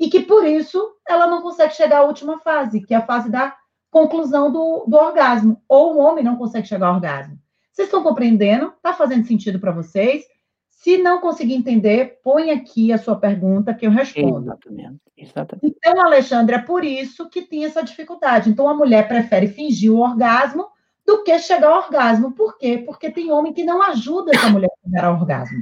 e 0.00 0.08
que 0.08 0.20
por 0.20 0.46
isso 0.46 0.82
ela 1.06 1.26
não 1.26 1.42
consegue 1.42 1.74
chegar 1.74 1.98
à 1.98 2.04
última 2.04 2.40
fase, 2.40 2.80
que 2.80 2.94
é 2.94 2.96
a 2.96 3.04
fase 3.04 3.30
da 3.30 3.54
conclusão 3.90 4.50
do, 4.50 4.86
do 4.88 4.96
orgasmo, 4.96 5.62
ou 5.68 5.94
o 5.94 5.98
homem 5.98 6.24
não 6.24 6.36
consegue 6.36 6.66
chegar 6.66 6.86
ao 6.86 6.94
orgasmo. 6.94 7.38
Vocês 7.70 7.88
estão 7.88 8.02
compreendendo? 8.02 8.72
Está 8.74 8.94
fazendo 8.94 9.26
sentido 9.26 9.60
para 9.60 9.70
vocês? 9.70 10.24
Se 10.70 10.96
não 10.96 11.20
conseguir 11.20 11.52
entender, 11.52 12.18
põe 12.24 12.50
aqui 12.52 12.90
a 12.90 12.96
sua 12.96 13.16
pergunta 13.16 13.74
que 13.74 13.86
eu 13.86 13.90
respondo. 13.90 14.46
Exatamente. 14.46 14.96
Exatamente. 15.14 15.76
Então, 15.76 16.00
Alexandre, 16.00 16.56
é 16.56 16.58
por 16.58 16.84
isso 16.84 17.28
que 17.28 17.42
tem 17.42 17.66
essa 17.66 17.82
dificuldade. 17.82 18.48
Então, 18.48 18.66
a 18.66 18.74
mulher 18.74 19.06
prefere 19.06 19.46
fingir 19.46 19.92
o 19.92 20.00
orgasmo 20.00 20.71
do 21.06 21.22
que 21.22 21.38
chegar 21.38 21.68
ao 21.68 21.84
orgasmo. 21.84 22.32
Por 22.32 22.56
quê? 22.58 22.82
Porque 22.84 23.10
tem 23.10 23.30
homem 23.30 23.52
que 23.52 23.64
não 23.64 23.82
ajuda 23.82 24.32
essa 24.34 24.48
mulher 24.50 24.68
a 24.68 24.88
chegar 24.88 25.04
ao 25.04 25.14
orgasmo. 25.14 25.58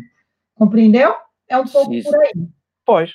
Compreendeu? 0.55 1.15
É 1.49 1.59
um 1.59 1.65
pouco 1.65 1.93
Sim. 1.93 2.03
por 2.03 2.15
aí. 2.17 2.33
Pois. 2.85 3.15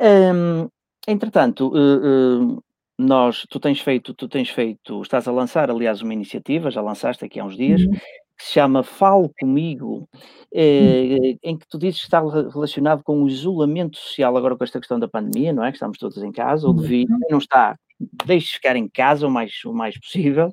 Hum, 0.00 0.68
entretanto, 1.06 1.68
uh, 1.68 2.54
uh, 2.54 2.62
nós, 2.98 3.46
tu 3.48 3.58
tens 3.60 3.80
feito, 3.80 4.14
tu 4.14 4.28
tens 4.28 4.50
feito, 4.50 5.00
estás 5.02 5.26
a 5.26 5.32
lançar, 5.32 5.70
aliás, 5.70 6.02
uma 6.02 6.12
iniciativa, 6.12 6.70
já 6.70 6.80
lançaste 6.80 7.24
aqui 7.24 7.40
há 7.40 7.44
uns 7.44 7.56
dias, 7.56 7.82
uhum. 7.82 7.92
que 7.92 8.44
se 8.44 8.52
chama 8.52 8.82
Fale 8.82 9.30
Comigo, 9.40 10.08
eh, 10.52 11.38
em 11.42 11.56
que 11.56 11.66
tu 11.66 11.78
dizes 11.78 12.00
que 12.00 12.06
está 12.06 12.20
relacionado 12.20 13.02
com 13.02 13.22
o 13.22 13.28
isolamento 13.28 13.96
social, 13.96 14.36
agora 14.36 14.56
com 14.56 14.64
esta 14.64 14.78
questão 14.78 14.98
da 14.98 15.08
pandemia, 15.08 15.52
não 15.52 15.64
é? 15.64 15.70
Que 15.70 15.76
estamos 15.76 15.98
todos 15.98 16.22
em 16.22 16.32
casa, 16.32 16.66
ou 16.66 16.74
devido, 16.74 17.12
uhum. 17.12 17.20
não 17.30 17.38
está, 17.38 17.76
deixe 18.24 18.54
ficar 18.54 18.76
em 18.76 18.88
casa 18.88 19.26
o 19.26 19.30
mais, 19.30 19.64
o 19.64 19.72
mais 19.72 19.98
possível. 19.98 20.52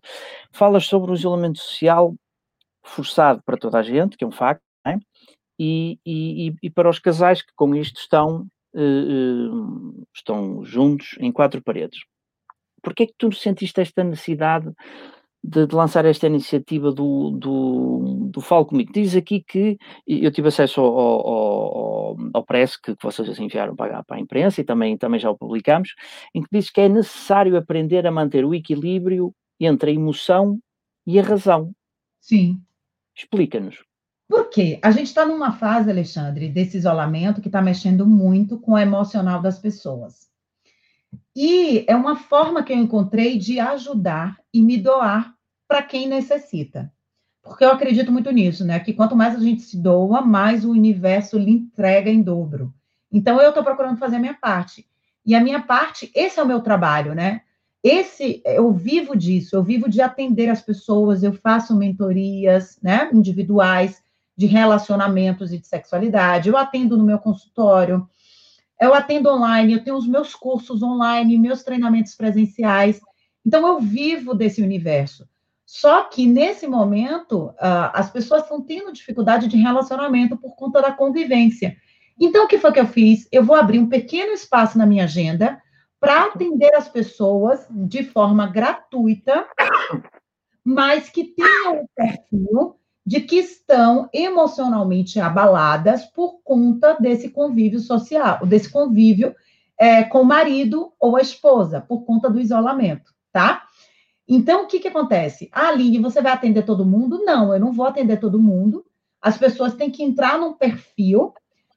Falas 0.51 0.85
sobre 0.85 1.11
o 1.11 1.15
isolamento 1.15 1.59
social 1.59 2.15
forçado 2.83 3.41
para 3.45 3.57
toda 3.57 3.79
a 3.79 3.83
gente, 3.83 4.17
que 4.17 4.23
é 4.23 4.27
um 4.27 4.31
facto, 4.31 4.63
é? 4.85 4.97
e, 5.59 5.99
e, 6.05 6.53
e, 6.63 6.69
para 6.69 6.89
os 6.89 6.99
casais 6.99 7.41
que 7.41 7.51
com 7.55 7.75
isto 7.75 7.99
estão 7.99 8.47
uh, 8.73 10.07
estão 10.15 10.63
juntos 10.63 11.15
em 11.19 11.31
quatro 11.31 11.61
paredes. 11.61 11.99
Porquê 12.81 13.03
é 13.03 13.07
que 13.07 13.15
tu 13.17 13.31
sentiste 13.31 13.81
esta 13.81 14.03
necessidade 14.03 14.71
de, 15.43 15.65
de, 15.67 15.75
lançar 15.75 16.05
esta 16.05 16.27
iniciativa 16.27 16.91
do, 16.91 17.31
do, 17.31 18.29
do 18.31 18.41
Falo 18.41 18.65
Comigo? 18.65 18.91
Diz 18.93 19.15
aqui 19.15 19.41
que 19.41 19.77
eu 20.07 20.31
tive 20.31 20.49
acesso 20.49 20.81
ao, 20.81 20.97
ao, 20.97 22.17
ao, 22.33 22.45
press 22.45 22.77
que, 22.77 22.95
que 22.95 23.03
vocês 23.03 23.39
enviaram 23.39 23.75
para, 23.75 24.03
para, 24.03 24.17
a 24.17 24.19
imprensa 24.19 24.61
e 24.61 24.63
também, 24.63 24.97
também 24.97 25.19
já 25.19 25.29
o 25.29 25.37
publicamos, 25.37 25.95
em 26.33 26.41
que 26.41 26.49
diz 26.51 26.69
que 26.69 26.81
é 26.81 26.89
necessário 26.89 27.57
aprender 27.57 28.05
a 28.05 28.11
manter 28.11 28.45
o 28.45 28.53
equilíbrio 28.53 29.33
entre 29.59 29.91
a 29.91 29.93
emoção 29.93 30.59
e 31.05 31.19
a 31.19 31.23
razão. 31.23 31.71
Sim. 32.19 32.61
Explica-nos. 33.15 33.83
Por 34.29 34.49
quê? 34.49 34.79
A 34.83 34.91
gente 34.91 35.07
está 35.07 35.25
numa 35.25 35.53
fase, 35.53 35.89
Alexandre, 35.89 36.49
desse 36.49 36.77
isolamento 36.77 37.41
que 37.41 37.47
está 37.47 37.61
mexendo 37.61 38.05
muito 38.05 38.59
com 38.59 38.73
o 38.73 38.77
emocional 38.77 39.41
das 39.41 39.57
pessoas. 39.57 40.28
E 41.35 41.85
é 41.87 41.95
uma 41.95 42.15
forma 42.15 42.63
que 42.63 42.73
eu 42.73 42.77
encontrei 42.77 43.37
de 43.37 43.59
ajudar 43.59 44.37
e 44.53 44.61
me 44.61 44.77
doar 44.77 45.33
para 45.67 45.81
quem 45.81 46.07
necessita. 46.07 46.91
Porque 47.41 47.63
eu 47.63 47.71
acredito 47.71 48.11
muito 48.11 48.31
nisso, 48.31 48.65
né? 48.65 48.79
Que 48.79 48.93
quanto 48.93 49.15
mais 49.15 49.35
a 49.35 49.39
gente 49.39 49.61
se 49.61 49.77
doa, 49.77 50.21
mais 50.21 50.65
o 50.65 50.71
universo 50.71 51.37
lhe 51.37 51.51
entrega 51.51 52.09
em 52.09 52.21
dobro. 52.21 52.73
Então 53.11 53.41
eu 53.41 53.49
estou 53.49 53.63
procurando 53.63 53.97
fazer 53.97 54.17
a 54.17 54.19
minha 54.19 54.33
parte. 54.33 54.85
E 55.25 55.35
a 55.35 55.41
minha 55.41 55.61
parte, 55.61 56.11
esse 56.13 56.39
é 56.39 56.43
o 56.43 56.47
meu 56.47 56.61
trabalho, 56.61 57.13
né? 57.13 57.41
Esse 57.83 58.41
eu 58.45 58.73
vivo 58.73 59.15
disso, 59.15 59.55
eu 59.55 59.63
vivo 59.63 59.89
de 59.89 60.01
atender 60.01 60.49
as 60.49 60.61
pessoas, 60.61 61.23
eu 61.23 61.31
faço 61.31 61.75
mentorias, 61.75 62.77
né, 62.83 63.09
individuais 63.13 64.03
de 64.35 64.45
relacionamentos 64.45 65.53
e 65.53 65.57
de 65.57 65.65
sexualidade. 65.65 66.49
Eu 66.49 66.57
atendo 66.57 66.97
no 66.97 67.03
meu 67.03 67.19
consultório, 67.19 68.07
eu 68.79 68.93
atendo 68.93 69.29
online, 69.29 69.73
eu 69.73 69.83
tenho 69.83 69.97
os 69.97 70.07
meus 70.07 70.33
cursos 70.33 70.81
online, 70.81 71.37
meus 71.37 71.63
treinamentos 71.63 72.15
presenciais. 72.15 73.01
Então, 73.45 73.67
eu 73.67 73.79
vivo 73.79 74.33
desse 74.33 74.61
universo. 74.61 75.27
Só 75.65 76.03
que, 76.03 76.25
nesse 76.25 76.65
momento, 76.65 77.47
uh, 77.47 77.91
as 77.93 78.09
pessoas 78.09 78.43
estão 78.43 78.61
tendo 78.61 78.91
dificuldade 78.91 79.47
de 79.47 79.57
relacionamento 79.57 80.37
por 80.37 80.55
conta 80.55 80.81
da 80.81 80.91
convivência. 80.91 81.77
Então, 82.19 82.45
o 82.45 82.47
que 82.47 82.57
foi 82.57 82.71
que 82.71 82.79
eu 82.79 82.87
fiz? 82.87 83.27
Eu 83.31 83.43
vou 83.43 83.55
abrir 83.55 83.79
um 83.79 83.87
pequeno 83.87 84.31
espaço 84.31 84.77
na 84.77 84.85
minha 84.85 85.03
agenda 85.03 85.61
para 85.99 86.23
atender 86.23 86.73
as 86.75 86.87
pessoas 86.87 87.67
de 87.69 88.03
forma 88.03 88.47
gratuita, 88.47 89.45
mas 90.63 91.09
que 91.09 91.25
tenham 91.25 91.81
um 91.81 91.85
perfil 91.95 92.78
de 93.05 93.21
que 93.21 93.37
estão 93.37 94.09
emocionalmente 94.13 95.19
abaladas 95.19 96.05
por 96.05 96.41
conta 96.43 96.95
desse 96.99 97.29
convívio 97.29 97.79
social, 97.79 98.45
desse 98.45 98.69
convívio 98.69 99.35
é, 99.77 100.03
com 100.03 100.21
o 100.21 100.25
marido 100.25 100.91
ou 100.99 101.15
a 101.15 101.21
esposa, 101.21 101.81
por 101.81 102.05
conta 102.05 102.29
do 102.29 102.39
isolamento, 102.39 103.13
tá? 103.31 103.63
Então, 104.27 104.63
o 104.63 104.67
que, 104.67 104.79
que 104.79 104.87
acontece? 104.87 105.49
Ah, 105.51 105.69
Aline, 105.69 105.97
você 105.97 106.21
vai 106.21 106.31
atender 106.31 106.63
todo 106.63 106.85
mundo? 106.85 107.23
Não, 107.23 107.53
eu 107.53 107.59
não 107.59 107.71
vou 107.71 107.87
atender 107.87 108.19
todo 108.19 108.41
mundo. 108.41 108.85
As 109.19 109.37
pessoas 109.37 109.73
têm 109.73 109.89
que 109.89 110.03
entrar 110.03 110.37
num 110.37 110.53
perfil. 110.53 111.33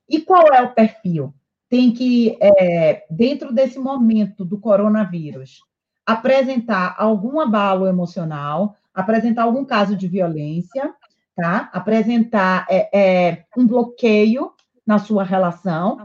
E 0.06 0.20
qual 0.20 0.52
é 0.52 0.60
o 0.60 0.74
perfil? 0.74 1.32
tem 1.72 1.90
que, 1.90 2.36
é, 2.38 3.06
dentro 3.08 3.50
desse 3.50 3.78
momento 3.78 4.44
do 4.44 4.60
coronavírus, 4.60 5.64
apresentar 6.04 6.94
algum 6.98 7.40
abalo 7.40 7.86
emocional, 7.86 8.76
apresentar 8.92 9.44
algum 9.44 9.64
caso 9.64 9.96
de 9.96 10.06
violência, 10.06 10.94
tá? 11.36 11.70
Apresentar 11.72 12.66
é, 12.68 12.88
é, 12.92 13.44
um 13.56 13.66
bloqueio 13.66 14.52
na 14.86 14.98
sua 14.98 15.24
relação. 15.24 16.04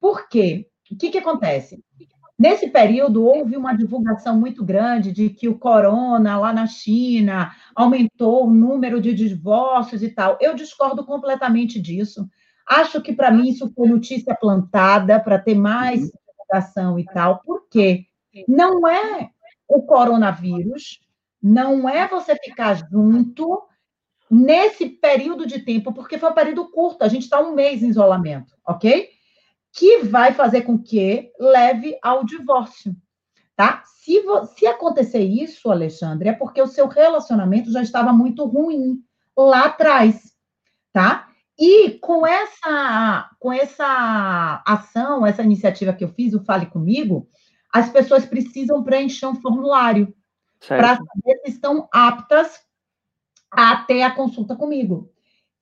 Por 0.00 0.28
quê? 0.28 0.68
O 0.90 0.96
que, 0.96 1.10
que 1.10 1.18
acontece? 1.18 1.82
Nesse 2.38 2.68
período, 2.68 3.22
houve 3.22 3.54
uma 3.54 3.76
divulgação 3.76 4.38
muito 4.38 4.64
grande 4.64 5.12
de 5.12 5.28
que 5.28 5.46
o 5.46 5.58
corona 5.58 6.38
lá 6.38 6.54
na 6.54 6.66
China 6.66 7.52
aumentou 7.74 8.46
o 8.46 8.50
número 8.50 8.98
de 8.98 9.12
divórcios 9.12 10.02
e 10.02 10.08
tal. 10.08 10.38
Eu 10.40 10.54
discordo 10.54 11.04
completamente 11.04 11.78
disso. 11.78 12.26
Acho 12.66 13.02
que, 13.02 13.12
para 13.12 13.30
mim, 13.30 13.50
isso 13.50 13.70
foi 13.74 13.88
notícia 13.88 14.34
plantada 14.34 15.20
para 15.20 15.38
ter 15.38 15.54
mais 15.54 16.00
uhum. 16.00 16.10
divulgação 16.26 16.98
e 16.98 17.04
tal. 17.04 17.40
Por 17.40 17.68
quê? 17.68 18.06
Não 18.48 18.88
é 18.88 19.30
o 19.68 19.82
coronavírus, 19.82 20.98
não 21.42 21.88
é 21.88 22.08
você 22.08 22.34
ficar 22.36 22.74
junto 22.90 23.62
nesse 24.30 24.88
período 24.88 25.44
de 25.44 25.58
tempo, 25.58 25.92
porque 25.92 26.16
foi 26.16 26.30
um 26.30 26.34
período 26.34 26.70
curto, 26.70 27.02
a 27.02 27.08
gente 27.08 27.22
está 27.22 27.40
um 27.40 27.52
mês 27.52 27.82
em 27.82 27.88
isolamento, 27.88 28.54
ok? 28.64 29.08
Que 29.72 29.98
vai 29.98 30.32
fazer 30.32 30.62
com 30.62 30.78
que 30.78 31.32
leve 31.38 31.98
ao 32.00 32.24
divórcio, 32.24 32.94
tá? 33.56 33.82
Se, 33.84 34.22
se 34.56 34.66
acontecer 34.66 35.24
isso, 35.24 35.70
Alexandre, 35.70 36.28
é 36.28 36.32
porque 36.32 36.62
o 36.62 36.68
seu 36.68 36.86
relacionamento 36.86 37.72
já 37.72 37.82
estava 37.82 38.12
muito 38.12 38.44
ruim 38.44 39.02
lá 39.36 39.64
atrás, 39.64 40.32
tá? 40.92 41.28
E 41.58 41.98
com 41.98 42.26
essa, 42.26 43.30
com 43.38 43.52
essa 43.52 44.62
ação, 44.64 45.26
essa 45.26 45.42
iniciativa 45.42 45.92
que 45.92 46.04
eu 46.04 46.08
fiz, 46.08 46.32
o 46.32 46.44
Fale 46.44 46.66
Comigo, 46.66 47.28
as 47.72 47.90
pessoas 47.90 48.24
precisam 48.24 48.82
preencher 48.82 49.26
um 49.26 49.34
formulário 49.34 50.14
para 50.66 50.96
saber 50.96 51.40
se 51.44 51.50
estão 51.50 51.88
aptas 51.92 52.60
a 53.50 53.76
ter 53.76 54.02
a 54.02 54.10
consulta 54.10 54.54
comigo. 54.54 55.10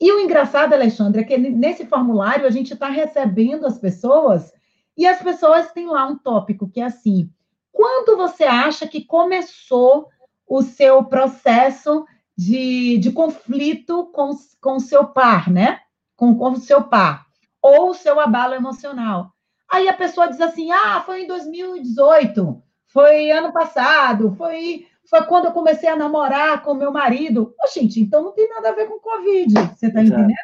E 0.01 0.13
o 0.13 0.21
engraçado, 0.21 0.73
Alexandre, 0.73 1.23
é 1.23 1.25
que 1.25 1.37
nesse 1.37 1.87
formulário 1.87 2.47
a 2.47 2.51
gente 2.51 2.73
está 2.73 2.89
recebendo 2.89 3.67
as 3.67 3.79
pessoas 3.79 4.53
e 4.97 5.07
as 5.07 5.23
pessoas 5.23 5.73
têm 5.73 5.87
lá 5.87 6.07
um 6.07 6.17
tópico 6.17 6.69
que 6.69 6.81
é 6.81 6.85
assim: 6.85 7.31
quando 7.73 8.17
você 8.17 8.45
acha 8.45 8.87
que 8.87 9.05
começou 9.05 10.09
o 10.47 10.63
seu 10.63 11.05
processo 11.05 12.05
de, 12.37 12.99
de 12.99 13.13
conflito 13.13 14.07
com, 14.07 14.31
com 14.61 14.77
o 14.77 14.81
seu 14.81 15.07
par, 15.07 15.49
né? 15.51 15.81
Com, 16.17 16.37
com 16.37 16.51
o 16.51 16.57
seu 16.57 16.83
par, 16.83 17.27
ou 17.63 17.91
o 17.91 17.95
seu 17.95 18.19
abalo 18.19 18.55
emocional. 18.55 19.33
Aí 19.71 19.89
a 19.89 19.95
pessoa 19.95 20.29
diz 20.29 20.41
assim: 20.41 20.73
ah, 20.73 21.01
foi 21.05 21.23
em 21.23 21.27
2018, 21.29 22.61
foi 22.87 23.31
ano 23.31 23.53
passado, 23.53 24.35
foi 24.37 24.88
foi 25.09 25.25
quando 25.25 25.47
eu 25.47 25.53
comecei 25.53 25.89
a 25.89 25.97
namorar 25.97 26.63
com 26.63 26.75
meu 26.75 26.93
marido. 26.93 27.55
Oh, 27.63 27.69
gente, 27.69 27.99
então 27.99 28.23
não 28.23 28.33
tem 28.33 28.49
nada 28.49 28.69
a 28.69 28.73
ver 28.73 28.87
com 28.87 29.01
Covid, 29.01 29.53
você 29.53 29.87
está 29.87 30.03
entendendo? 30.03 30.35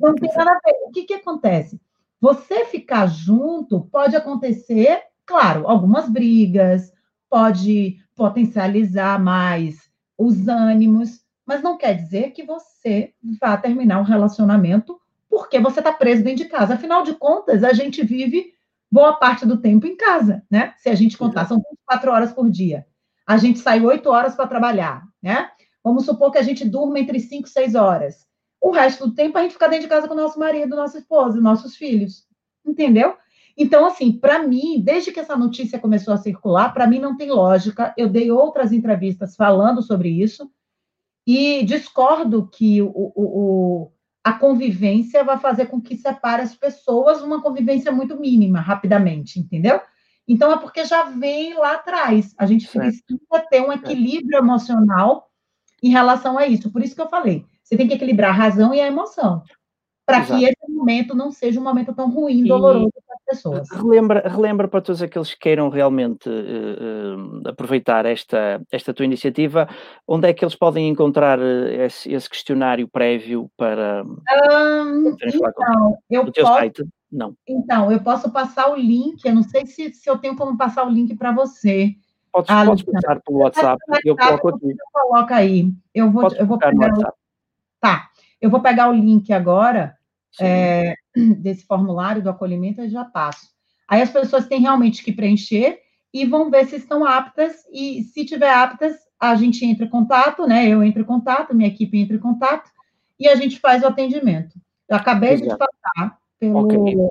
Não 0.00 0.14
tem 0.14 0.32
nada 0.34 0.52
a 0.52 0.60
ver. 0.64 0.76
O 0.86 0.92
que, 0.92 1.02
que 1.02 1.14
acontece? 1.14 1.80
Você 2.20 2.64
ficar 2.64 3.06
junto 3.06 3.82
pode 3.90 4.14
acontecer, 4.16 5.02
claro, 5.26 5.68
algumas 5.68 6.08
brigas, 6.08 6.92
pode 7.28 7.98
potencializar 8.14 9.20
mais 9.20 9.90
os 10.16 10.48
ânimos, 10.48 11.20
mas 11.44 11.62
não 11.62 11.76
quer 11.76 11.94
dizer 11.94 12.30
que 12.30 12.44
você 12.44 13.12
vá 13.40 13.56
terminar 13.56 14.00
um 14.00 14.04
relacionamento 14.04 14.98
porque 15.28 15.60
você 15.60 15.80
está 15.80 15.92
preso 15.92 16.24
dentro 16.24 16.44
de 16.44 16.50
casa. 16.50 16.74
Afinal 16.74 17.02
de 17.02 17.14
contas, 17.14 17.62
a 17.62 17.72
gente 17.72 18.04
vive 18.04 18.52
boa 18.90 19.14
parte 19.14 19.44
do 19.44 19.58
tempo 19.58 19.86
em 19.86 19.96
casa, 19.96 20.42
né? 20.50 20.74
Se 20.78 20.88
a 20.88 20.94
gente 20.94 21.18
contar, 21.18 21.46
são 21.46 21.62
quatro 21.84 22.10
horas 22.10 22.32
por 22.32 22.48
dia 22.48 22.86
a 23.28 23.36
gente 23.36 23.58
sai 23.58 23.84
oito 23.84 24.08
horas 24.08 24.34
para 24.34 24.46
trabalhar, 24.46 25.06
né? 25.22 25.50
Vamos 25.84 26.06
supor 26.06 26.32
que 26.32 26.38
a 26.38 26.42
gente 26.42 26.64
durma 26.64 26.98
entre 26.98 27.20
cinco 27.20 27.46
e 27.46 27.50
seis 27.50 27.74
horas. 27.74 28.26
O 28.58 28.70
resto 28.70 29.06
do 29.06 29.14
tempo 29.14 29.36
a 29.36 29.42
gente 29.42 29.52
fica 29.52 29.68
dentro 29.68 29.82
de 29.82 29.90
casa 29.90 30.08
com 30.08 30.14
o 30.14 30.16
nosso 30.16 30.38
marido, 30.38 30.74
nossa 30.74 30.96
esposa, 30.96 31.38
nossos 31.38 31.76
filhos. 31.76 32.26
Entendeu? 32.64 33.14
Então, 33.54 33.84
assim, 33.84 34.12
para 34.12 34.38
mim, 34.38 34.80
desde 34.82 35.12
que 35.12 35.20
essa 35.20 35.36
notícia 35.36 35.78
começou 35.78 36.14
a 36.14 36.16
circular, 36.16 36.72
para 36.72 36.86
mim 36.86 36.98
não 36.98 37.18
tem 37.18 37.30
lógica. 37.30 37.92
Eu 37.98 38.08
dei 38.08 38.30
outras 38.30 38.72
entrevistas 38.72 39.36
falando 39.36 39.82
sobre 39.82 40.08
isso 40.08 40.50
e 41.26 41.62
discordo 41.64 42.48
que 42.50 42.80
o, 42.80 42.88
o, 42.94 43.12
o, 43.14 43.92
a 44.24 44.32
convivência 44.32 45.22
vai 45.22 45.38
fazer 45.38 45.66
com 45.66 45.82
que 45.82 45.98
separe 45.98 46.40
as 46.40 46.54
pessoas 46.54 47.20
uma 47.20 47.42
convivência 47.42 47.92
muito 47.92 48.18
mínima, 48.18 48.60
rapidamente, 48.60 49.38
entendeu? 49.38 49.78
Então, 50.28 50.52
é 50.52 50.58
porque 50.58 50.84
já 50.84 51.04
vem 51.04 51.54
lá 51.54 51.72
atrás. 51.72 52.34
A 52.36 52.44
gente 52.44 52.68
precisa 52.68 53.02
ter 53.50 53.62
um 53.62 53.72
equilíbrio 53.72 54.38
emocional 54.38 55.30
em 55.82 55.90
relação 55.90 56.38
a 56.38 56.46
isso. 56.46 56.70
Por 56.70 56.82
isso 56.82 56.94
que 56.94 57.00
eu 57.00 57.08
falei, 57.08 57.46
você 57.64 57.76
tem 57.76 57.88
que 57.88 57.94
equilibrar 57.94 58.30
a 58.30 58.34
razão 58.34 58.74
e 58.74 58.80
a 58.80 58.86
emoção. 58.86 59.42
Para 60.08 60.24
que 60.24 60.42
esse 60.42 60.72
momento 60.72 61.14
não 61.14 61.30
seja 61.30 61.60
um 61.60 61.62
momento 61.62 61.92
tão 61.92 62.10
ruim, 62.10 62.42
doloroso 62.42 62.90
para 63.06 63.16
as 63.16 63.24
pessoas. 63.26 63.68
Relembra, 63.70 64.26
relembra 64.26 64.66
para 64.66 64.80
todos 64.80 65.02
aqueles 65.02 65.34
que 65.34 65.38
queiram 65.38 65.68
realmente 65.68 66.30
uh, 66.30 67.42
uh, 67.42 67.48
aproveitar 67.48 68.06
esta, 68.06 68.58
esta 68.72 68.94
tua 68.94 69.04
iniciativa, 69.04 69.68
onde 70.06 70.26
é 70.26 70.32
que 70.32 70.42
eles 70.42 70.54
podem 70.54 70.88
encontrar 70.88 71.38
uh, 71.38 71.68
esse, 71.82 72.10
esse, 72.10 72.26
questionário 72.26 72.88
prévio 72.88 73.50
para. 73.54 74.02
Um, 74.02 75.08
então, 75.10 75.98
eu 76.08 76.32
teu 76.32 76.44
posso... 76.44 76.58
site? 76.58 76.88
Não. 77.12 77.34
Então, 77.46 77.92
eu 77.92 78.00
posso 78.00 78.32
passar 78.32 78.70
o 78.70 78.76
link, 78.76 79.22
eu 79.26 79.34
não 79.34 79.42
sei 79.42 79.66
se, 79.66 79.92
se 79.92 80.08
eu 80.08 80.16
tenho 80.16 80.34
como 80.36 80.56
passar 80.56 80.86
o 80.86 80.90
link 80.90 81.14
para 81.16 81.32
você. 81.32 81.92
Pode, 82.32 82.46
ah, 82.50 82.64
pode 82.64 82.84
passar 82.86 83.20
pelo 83.20 83.40
WhatsApp, 83.40 83.78
eu 84.06 84.16
coloco 84.16 84.48
aqui. 84.48 84.74
Coloca 84.90 85.36
aí. 85.36 85.70
Eu 85.94 86.10
vou, 86.10 86.28
eu 86.34 86.46
vou 86.46 86.56
pegar 86.56 86.94
o... 86.94 87.12
Tá. 87.78 88.08
Eu 88.40 88.48
vou 88.48 88.60
pegar 88.60 88.88
o 88.88 88.92
link 88.92 89.30
agora 89.32 89.97
é, 90.40 90.94
desse 91.38 91.66
formulário 91.66 92.22
do 92.22 92.30
acolhimento 92.30 92.82
e 92.82 92.88
já 92.88 93.04
passo. 93.04 93.48
Aí 93.88 94.02
as 94.02 94.10
pessoas 94.10 94.46
têm 94.46 94.60
realmente 94.60 95.02
que 95.02 95.12
preencher 95.12 95.80
e 96.12 96.24
vão 96.24 96.50
ver 96.50 96.66
se 96.66 96.76
estão 96.76 97.04
aptas, 97.04 97.56
e 97.72 98.02
se 98.02 98.24
tiver 98.24 98.52
aptas, 98.52 98.96
a 99.20 99.34
gente 99.34 99.64
entra 99.64 99.84
em 99.84 99.90
contato, 99.90 100.46
né? 100.46 100.66
Eu 100.66 100.82
entro 100.82 101.02
em 101.02 101.06
contato, 101.06 101.54
minha 101.54 101.68
equipe 101.68 101.98
entra 101.98 102.16
em 102.16 102.20
contato, 102.20 102.70
e 103.18 103.28
a 103.28 103.34
gente 103.34 103.58
faz 103.58 103.82
o 103.82 103.86
atendimento. 103.86 104.58
Eu 104.88 104.96
acabei 104.96 105.32
Exato. 105.32 105.50
de 105.50 105.58
passar 105.58 106.18
pelo, 106.38 106.60
okay. 106.60 106.78
pelo 106.78 107.10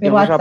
eu, 0.00 0.10
vou 0.10 0.26
já, 0.26 0.38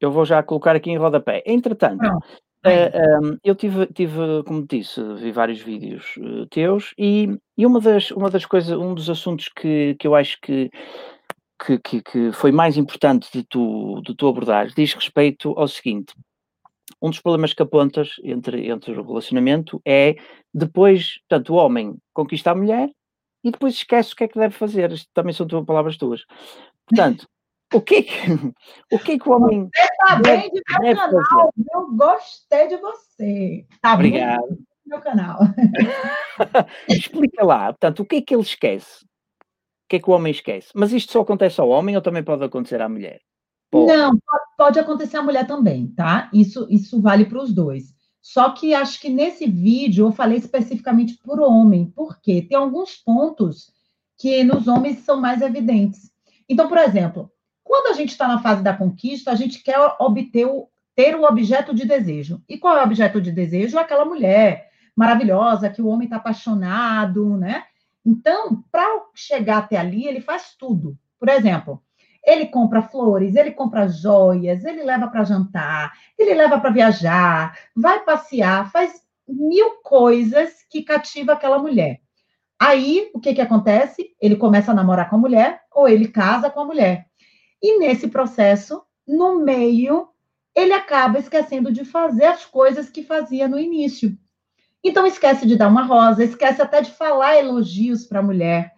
eu 0.00 0.12
vou 0.12 0.24
já 0.24 0.42
colocar 0.42 0.76
aqui 0.76 0.90
em 0.90 0.98
rodapé. 0.98 1.42
Entretanto, 1.46 2.04
uh, 2.04 2.20
eh, 2.64 3.18
um, 3.22 3.38
eu 3.42 3.54
tive, 3.54 3.86
tive, 3.86 4.42
como 4.46 4.66
disse, 4.66 5.02
vi 5.14 5.32
vários 5.32 5.60
vídeos 5.60 6.16
uh, 6.18 6.46
teus 6.46 6.92
e, 6.98 7.38
e 7.56 7.64
uma, 7.64 7.80
das, 7.80 8.10
uma 8.10 8.28
das 8.28 8.44
coisas, 8.44 8.76
um 8.76 8.94
dos 8.94 9.08
assuntos 9.08 9.48
que, 9.48 9.94
que 9.98 10.06
eu 10.06 10.14
acho 10.14 10.38
que, 10.42 10.70
que, 11.64 11.78
que, 11.78 12.02
que 12.02 12.32
foi 12.32 12.52
mais 12.52 12.76
importante 12.76 13.28
de 13.32 13.44
tu, 13.44 14.00
de 14.02 14.14
tu 14.14 14.28
abordares 14.28 14.74
diz 14.74 14.94
respeito 14.94 15.50
ao 15.58 15.68
seguinte. 15.68 16.14
Um 17.00 17.10
dos 17.10 17.20
problemas 17.20 17.52
que 17.52 17.62
apontas 17.62 18.16
entre, 18.22 18.68
entre 18.68 18.92
o 18.92 19.06
relacionamento 19.06 19.80
é 19.86 20.16
depois, 20.52 21.18
portanto, 21.28 21.54
o 21.54 21.56
homem 21.56 21.96
conquista 22.12 22.50
a 22.50 22.54
mulher 22.54 22.90
e 23.44 23.50
depois 23.50 23.74
esquece 23.74 24.12
o 24.12 24.16
que 24.16 24.24
é 24.24 24.28
que 24.28 24.38
deve 24.38 24.54
fazer. 24.54 24.92
Isto 24.92 25.08
também 25.14 25.32
são 25.32 25.46
tuas 25.46 25.64
palavras 25.64 25.96
tuas. 25.96 26.24
Portanto, 26.86 27.26
o 27.72 27.80
que, 27.80 28.06
o 28.92 28.98
que 28.98 29.18
que 29.18 29.28
o 29.28 29.32
homem. 29.32 29.70
Você 29.74 29.82
está 29.82 30.16
bem 30.16 30.50
de 30.50 30.60
meu 30.80 30.96
canal, 30.96 31.26
fazer? 31.28 31.66
eu 31.72 31.96
gostei 31.96 32.68
de 32.68 32.76
você. 32.78 33.66
Tá 33.80 33.94
Obrigado. 33.94 34.48
Bem 34.48 34.58
meu 34.86 35.00
canal. 35.00 35.38
Explica 36.88 37.44
lá, 37.44 37.66
portanto, 37.66 38.00
o 38.00 38.04
que 38.04 38.16
é 38.16 38.20
que 38.20 38.34
ele 38.34 38.42
esquece? 38.42 39.06
O 39.90 39.96
que 39.96 39.96
é 39.96 39.98
que 39.98 40.08
o 40.08 40.12
homem 40.12 40.30
esquece? 40.30 40.68
Mas 40.72 40.92
isto 40.92 41.10
só 41.10 41.20
acontece 41.22 41.60
ao 41.60 41.68
homem 41.68 41.96
ou 41.96 42.00
também 42.00 42.22
pode 42.22 42.44
acontecer 42.44 42.80
à 42.80 42.88
mulher? 42.88 43.20
Pô. 43.68 43.86
Não, 43.86 44.16
pode 44.56 44.78
acontecer 44.78 45.16
à 45.16 45.22
mulher 45.22 45.48
também, 45.48 45.88
tá? 45.88 46.30
Isso, 46.32 46.64
isso 46.70 47.02
vale 47.02 47.24
para 47.24 47.42
os 47.42 47.52
dois. 47.52 47.92
Só 48.22 48.50
que 48.50 48.72
acho 48.72 49.00
que 49.00 49.08
nesse 49.08 49.48
vídeo 49.48 50.06
eu 50.06 50.12
falei 50.12 50.38
especificamente 50.38 51.18
por 51.24 51.40
homem, 51.40 51.92
porque 51.96 52.40
tem 52.42 52.56
alguns 52.56 52.94
pontos 52.94 53.72
que 54.16 54.44
nos 54.44 54.68
homens 54.68 55.00
são 55.00 55.20
mais 55.20 55.42
evidentes. 55.42 56.12
Então, 56.48 56.68
por 56.68 56.78
exemplo, 56.78 57.28
quando 57.64 57.92
a 57.92 57.94
gente 57.94 58.10
está 58.10 58.28
na 58.28 58.40
fase 58.40 58.62
da 58.62 58.76
conquista, 58.76 59.32
a 59.32 59.34
gente 59.34 59.60
quer 59.60 59.76
obter 59.98 60.46
o, 60.46 60.68
ter 60.94 61.16
o 61.16 61.24
objeto 61.24 61.74
de 61.74 61.84
desejo. 61.84 62.40
E 62.48 62.56
qual 62.58 62.76
é 62.76 62.80
o 62.82 62.84
objeto 62.84 63.20
de 63.20 63.32
desejo? 63.32 63.76
Aquela 63.76 64.04
mulher 64.04 64.68
maravilhosa, 64.94 65.68
que 65.68 65.82
o 65.82 65.88
homem 65.88 66.04
está 66.04 66.18
apaixonado, 66.18 67.36
né? 67.36 67.64
Então, 68.04 68.64
para 68.70 69.04
chegar 69.14 69.58
até 69.58 69.76
ali, 69.76 70.06
ele 70.06 70.20
faz 70.20 70.54
tudo. 70.58 70.98
Por 71.18 71.28
exemplo, 71.28 71.82
ele 72.24 72.46
compra 72.46 72.82
flores, 72.82 73.34
ele 73.36 73.52
compra 73.52 73.88
joias, 73.88 74.64
ele 74.64 74.82
leva 74.82 75.08
para 75.08 75.24
jantar, 75.24 75.92
ele 76.18 76.34
leva 76.34 76.58
para 76.60 76.70
viajar, 76.70 77.58
vai 77.74 78.04
passear, 78.04 78.70
faz 78.70 79.02
mil 79.28 79.82
coisas 79.82 80.64
que 80.68 80.82
cativa 80.82 81.32
aquela 81.32 81.58
mulher. 81.58 82.00
Aí, 82.58 83.10
o 83.14 83.20
que, 83.20 83.32
que 83.32 83.40
acontece? 83.40 84.14
Ele 84.20 84.36
começa 84.36 84.70
a 84.70 84.74
namorar 84.74 85.08
com 85.08 85.16
a 85.16 85.20
mulher 85.20 85.62
ou 85.72 85.88
ele 85.88 86.08
casa 86.08 86.50
com 86.50 86.60
a 86.60 86.64
mulher. 86.64 87.06
E 87.62 87.78
nesse 87.78 88.08
processo, 88.08 88.82
no 89.06 89.42
meio, 89.42 90.08
ele 90.54 90.72
acaba 90.72 91.18
esquecendo 91.18 91.72
de 91.72 91.84
fazer 91.84 92.26
as 92.26 92.44
coisas 92.44 92.90
que 92.90 93.02
fazia 93.02 93.48
no 93.48 93.58
início. 93.58 94.16
Então, 94.82 95.06
esquece 95.06 95.46
de 95.46 95.56
dar 95.56 95.68
uma 95.68 95.82
rosa, 95.82 96.24
esquece 96.24 96.62
até 96.62 96.80
de 96.80 96.90
falar 96.90 97.36
elogios 97.36 98.06
para 98.06 98.20
a 98.20 98.22
mulher. 98.22 98.72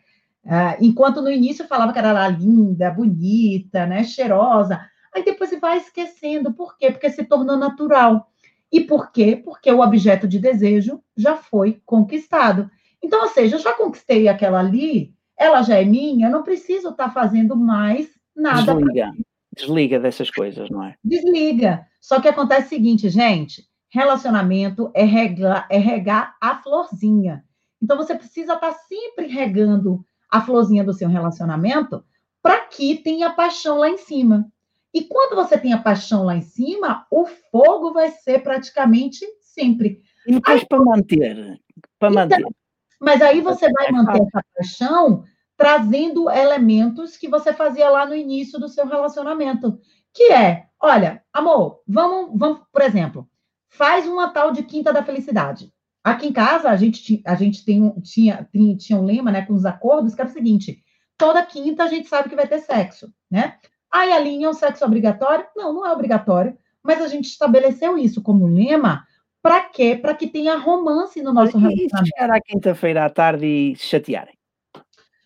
Uh, 0.44 0.74
enquanto 0.80 1.22
no 1.22 1.30
início 1.30 1.66
falava 1.68 1.92
que 1.92 1.98
era 1.98 2.28
linda, 2.28 2.90
bonita, 2.90 3.86
né, 3.86 4.02
cheirosa. 4.02 4.84
Aí 5.14 5.24
depois 5.24 5.50
você 5.50 5.58
vai 5.58 5.78
esquecendo. 5.78 6.52
Por 6.52 6.76
quê? 6.76 6.90
Porque 6.90 7.10
se 7.10 7.24
tornou 7.24 7.56
natural. 7.56 8.28
E 8.72 8.80
por 8.80 9.12
quê? 9.12 9.40
Porque 9.44 9.70
o 9.70 9.80
objeto 9.80 10.26
de 10.26 10.38
desejo 10.38 11.00
já 11.16 11.36
foi 11.36 11.80
conquistado. 11.84 12.70
Então, 13.02 13.22
ou 13.22 13.28
seja, 13.28 13.56
eu 13.56 13.60
já 13.60 13.72
conquistei 13.72 14.28
aquela 14.28 14.60
ali, 14.60 15.14
ela 15.36 15.62
já 15.62 15.76
é 15.76 15.84
minha, 15.84 16.28
eu 16.28 16.30
não 16.30 16.42
preciso 16.42 16.90
estar 16.90 17.08
tá 17.08 17.10
fazendo 17.10 17.54
mais 17.54 18.08
nada. 18.34 18.74
Desliga. 18.74 19.12
Desliga 19.54 20.00
dessas 20.00 20.30
coisas, 20.30 20.70
não 20.70 20.82
é? 20.84 20.94
Desliga. 21.04 21.86
Só 22.00 22.20
que 22.20 22.28
acontece 22.28 22.66
o 22.66 22.68
seguinte, 22.70 23.08
gente: 23.10 23.64
relacionamento 23.92 24.90
é 24.94 25.04
regar, 25.04 25.66
é 25.70 25.76
regar 25.76 26.34
a 26.40 26.56
florzinha. 26.56 27.44
Então, 27.80 27.96
você 27.96 28.14
precisa 28.14 28.54
estar 28.54 28.72
tá 28.72 28.78
sempre 28.88 29.26
regando 29.26 30.02
a 30.30 30.40
florzinha 30.40 30.82
do 30.82 30.94
seu 30.94 31.08
relacionamento 31.08 32.02
para 32.42 32.60
que 32.60 32.96
tenha 32.96 33.30
paixão 33.30 33.78
lá 33.78 33.90
em 33.90 33.98
cima. 33.98 34.50
E 34.94 35.02
quando 35.02 35.36
você 35.36 35.58
tem 35.58 35.74
a 35.74 35.78
paixão 35.78 36.24
lá 36.24 36.34
em 36.34 36.40
cima, 36.40 37.06
o 37.10 37.26
fogo 37.26 37.92
vai 37.92 38.10
ser 38.10 38.42
praticamente 38.42 39.26
sempre. 39.40 40.00
E 40.26 40.32
depois 40.32 40.64
para 40.64 40.82
manter, 40.82 41.60
para 41.98 42.10
então, 42.10 42.22
manter. 42.22 42.46
Mas 42.98 43.20
aí 43.20 43.42
você 43.42 43.70
vai 43.70 43.92
manter 43.92 44.22
essa 44.22 44.44
paixão 44.54 45.24
trazendo 45.56 46.30
elementos 46.30 47.16
que 47.16 47.28
você 47.28 47.52
fazia 47.52 47.90
lá 47.90 48.06
no 48.06 48.14
início 48.14 48.58
do 48.58 48.68
seu 48.68 48.86
relacionamento, 48.86 49.78
que 50.14 50.32
é, 50.32 50.66
olha, 50.80 51.22
amor, 51.32 51.82
vamos, 51.86 52.30
vamos, 52.38 52.60
por 52.72 52.82
exemplo, 52.82 53.28
faz 53.72 54.06
uma 54.06 54.28
tal 54.28 54.52
de 54.52 54.62
quinta 54.62 54.92
da 54.92 55.02
felicidade. 55.02 55.72
Aqui 56.04 56.26
em 56.26 56.32
casa, 56.32 56.68
a 56.68 56.76
gente, 56.76 57.22
a 57.24 57.34
gente 57.34 57.64
tem, 57.64 57.90
tinha, 58.00 58.48
tinha, 58.52 58.76
tinha 58.76 58.98
um 58.98 59.04
lema, 59.04 59.30
né, 59.30 59.42
com 59.46 59.54
os 59.54 59.64
acordos, 59.64 60.14
que 60.14 60.20
era 60.20 60.30
o 60.30 60.32
seguinte: 60.32 60.82
toda 61.16 61.44
quinta 61.44 61.84
a 61.84 61.88
gente 61.88 62.08
sabe 62.08 62.28
que 62.28 62.36
vai 62.36 62.46
ter 62.46 62.58
sexo, 62.58 63.12
né? 63.30 63.56
Aí 63.90 64.12
a 64.12 64.18
linha 64.18 64.46
é 64.46 64.50
um 64.50 64.54
sexo 64.54 64.84
obrigatório? 64.84 65.46
Não, 65.56 65.72
não 65.72 65.86
é 65.86 65.92
obrigatório, 65.92 66.56
mas 66.82 67.00
a 67.00 67.08
gente 67.08 67.26
estabeleceu 67.26 67.96
isso 67.98 68.22
como 68.22 68.46
lema 68.46 69.04
para 69.42 69.60
quê? 69.60 69.98
Para 70.00 70.14
que 70.14 70.28
tenha 70.28 70.56
romance 70.56 71.22
no 71.22 71.32
nosso 71.32 71.58
relacionamento. 71.58 72.04
E 72.04 72.06
chegar 72.06 72.30
à 72.30 72.40
quinta-feira 72.40 73.04
à 73.04 73.10
tarde 73.10 73.46
e 73.46 73.76
se 73.76 73.86
chatearem? 73.86 74.34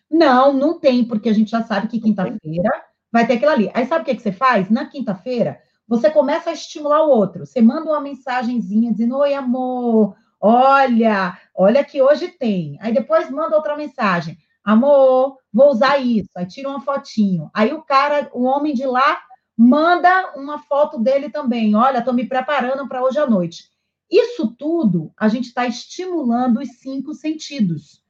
Não, 0.09 0.53
não 0.53 0.79
tem, 0.79 1.05
porque 1.05 1.29
a 1.29 1.33
gente 1.33 1.51
já 1.51 1.63
sabe 1.63 1.87
que 1.87 1.99
quinta-feira 1.99 2.69
vai 3.11 3.27
ter 3.27 3.33
aquilo 3.33 3.51
ali. 3.51 3.71
Aí 3.73 3.85
sabe 3.85 4.01
o 4.01 4.05
que, 4.05 4.15
que 4.15 4.21
você 4.21 4.31
faz? 4.31 4.69
Na 4.69 4.85
quinta-feira, 4.85 5.59
você 5.87 6.09
começa 6.09 6.49
a 6.49 6.53
estimular 6.53 7.03
o 7.03 7.09
outro. 7.09 7.45
Você 7.45 7.61
manda 7.61 7.89
uma 7.89 8.01
mensagenzinha 8.01 8.91
dizendo: 8.91 9.17
Oi, 9.17 9.33
amor, 9.33 10.15
Olha, 10.39 11.37
olha 11.55 11.83
que 11.83 12.01
hoje 12.01 12.27
tem. 12.27 12.77
Aí 12.79 12.93
depois 12.93 13.29
manda 13.29 13.55
outra 13.55 13.75
mensagem. 13.75 14.37
Amor, 14.63 15.37
vou 15.51 15.71
usar 15.71 15.97
isso. 15.97 16.29
Aí 16.35 16.45
tira 16.45 16.69
uma 16.69 16.81
fotinho. 16.81 17.49
Aí 17.53 17.73
o 17.73 17.81
cara, 17.81 18.29
o 18.33 18.43
homem 18.43 18.73
de 18.73 18.85
lá, 18.85 19.19
manda 19.57 20.33
uma 20.35 20.59
foto 20.59 20.99
dele 20.99 21.29
também. 21.29 21.75
Olha, 21.75 21.99
estou 21.99 22.13
me 22.13 22.25
preparando 22.27 22.87
para 22.87 23.03
hoje 23.03 23.19
à 23.19 23.25
noite. 23.25 23.69
Isso 24.09 24.55
tudo 24.57 25.11
a 25.17 25.27
gente 25.27 25.47
está 25.47 25.65
estimulando 25.65 26.59
os 26.59 26.69
cinco 26.79 27.13
sentidos, 27.13 28.03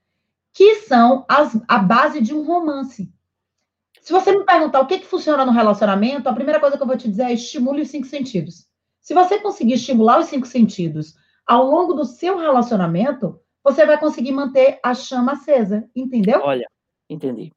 que 0.54 0.76
são 0.82 1.26
as, 1.28 1.58
a 1.68 1.80
base 1.80 2.22
de 2.22 2.36
um 2.36 2.46
romance. 2.46 3.12
Se 4.08 4.14
você 4.14 4.32
me 4.32 4.46
perguntar 4.46 4.80
o 4.80 4.88
que, 4.88 5.00
que 5.00 5.06
funciona 5.06 5.46
no 5.46 5.52
relacionamento, 5.52 6.30
a 6.30 6.34
primeira 6.34 6.62
coisa 6.62 6.78
que 6.78 6.82
eu 6.82 6.88
vou 6.88 6.96
te 6.96 7.10
dizer 7.10 7.24
é 7.24 7.34
estimule 7.34 7.82
os 7.82 7.90
cinco 7.90 8.08
sentidos. 8.08 8.66
Se 9.02 9.14
você 9.14 9.38
conseguir 9.38 9.74
estimular 9.74 10.18
os 10.18 10.28
cinco 10.28 10.48
sentidos 10.48 11.14
ao 11.46 11.66
longo 11.66 11.94
do 11.94 12.06
seu 12.06 12.38
relacionamento, 12.38 13.38
você 13.62 13.86
vai 13.86 14.00
conseguir 14.00 14.32
manter 14.32 14.80
a 14.82 14.94
chama 14.94 15.34
acesa, 15.34 15.90
entendeu? 15.94 16.40
Olha, 16.42 16.66
entendi. 17.10 17.52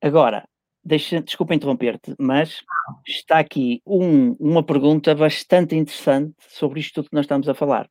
Agora, 0.00 0.44
deixa, 0.84 1.20
desculpa 1.20 1.52
interromper-te, 1.52 2.14
mas 2.16 2.62
está 3.04 3.40
aqui 3.40 3.82
um, 3.84 4.34
uma 4.38 4.62
pergunta 4.62 5.16
bastante 5.16 5.74
interessante 5.74 6.32
sobre 6.48 6.78
isto 6.78 6.94
tudo 6.94 7.10
que 7.10 7.16
nós 7.16 7.24
estamos 7.24 7.48
a 7.48 7.54
falar. 7.54 7.90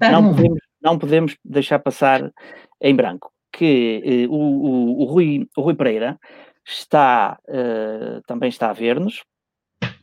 Não 0.00 0.34
podemos, 0.34 0.60
não 0.80 0.98
podemos 0.98 1.36
deixar 1.44 1.80
passar 1.80 2.32
em 2.80 2.96
branco 2.96 3.30
que 3.52 4.00
eh, 4.04 4.26
o, 4.28 4.32
o, 4.32 5.02
o, 5.02 5.04
Rui, 5.04 5.46
o 5.56 5.60
Rui 5.60 5.74
Pereira 5.74 6.18
está, 6.66 7.38
eh, 7.48 8.20
também 8.26 8.48
está 8.48 8.70
a 8.70 8.72
ver-nos, 8.72 9.24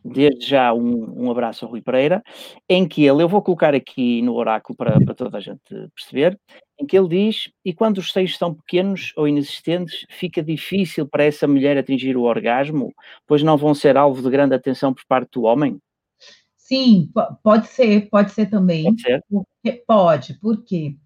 desde 0.04 0.48
já 0.48 0.74
um, 0.74 1.26
um, 1.26 1.32
abraço 1.32 1.66
ao 1.66 1.72
Rui 1.72 1.82
Pereira, 1.82 2.24
em 2.68 2.88
que 2.88 3.06
ele, 3.06 3.24
eu 3.24 3.30
vou 3.30 3.42
colocar 3.42 3.76
aqui 3.76 4.22
no 4.22 4.34
oráculo 4.36 4.76
para, 4.76 5.00
para 5.00 5.14
toda 5.14 5.38
a 5.38 5.42
gente 5.42 5.62
perceber, 5.96 6.40
em 6.80 6.86
que 6.86 6.98
ele 6.98 7.08
diz, 7.08 7.52
e 7.66 7.74
quando 7.74 7.98
os 7.98 8.12
seios 8.12 8.38
são 8.38 8.54
pequenos 8.54 9.12
ou 9.16 9.28
inexistentes, 9.28 10.06
fica 10.10 10.44
difícil 10.44 11.08
para 11.08 11.24
essa 11.24 11.48
mulher 11.48 11.78
atingir 11.78 12.16
o 12.16 12.24
orgasmo, 12.24 12.94
pois 13.26 13.44
não 13.44 13.58
vão 13.58 13.74
ser 13.74 13.98
alvo 13.98 14.22
de 14.22 14.30
grande 14.30 14.56
atenção 14.56 14.94
por 14.94 15.06
parte 15.06 15.32
do 15.34 15.44
homem? 15.44 15.80
Sim, 16.56 17.10
pode 17.44 17.68
ser, 17.68 18.10
pode 18.10 18.32
ser 18.32 18.48
também. 18.48 18.84
Pode 18.84 19.02
ser? 19.02 19.24
Porque, 19.30 19.84
pode, 19.88 20.34
por 20.36 20.64
quê? 20.64 20.98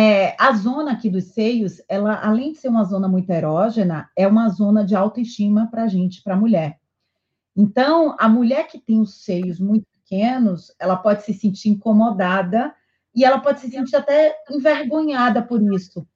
É, 0.00 0.36
a 0.38 0.52
zona 0.52 0.92
aqui 0.92 1.10
dos 1.10 1.24
seios, 1.24 1.82
ela, 1.88 2.24
além 2.24 2.52
de 2.52 2.58
ser 2.58 2.68
uma 2.68 2.84
zona 2.84 3.08
muito 3.08 3.28
erógena, 3.30 4.08
é 4.14 4.28
uma 4.28 4.48
zona 4.48 4.84
de 4.84 4.94
autoestima 4.94 5.66
para 5.72 5.82
a 5.82 5.88
gente, 5.88 6.22
para 6.22 6.34
a 6.34 6.36
mulher. 6.36 6.78
Então, 7.56 8.14
a 8.16 8.28
mulher 8.28 8.68
que 8.68 8.78
tem 8.78 9.00
os 9.00 9.24
seios 9.24 9.58
muito 9.58 9.84
pequenos, 9.92 10.72
ela 10.78 10.96
pode 10.96 11.24
se 11.24 11.34
sentir 11.34 11.70
incomodada 11.70 12.72
e 13.12 13.24
ela 13.24 13.40
pode 13.40 13.58
se 13.58 13.68
sentir 13.68 13.96
até 13.96 14.36
envergonhada 14.48 15.42
por 15.42 15.60
isso. 15.74 16.06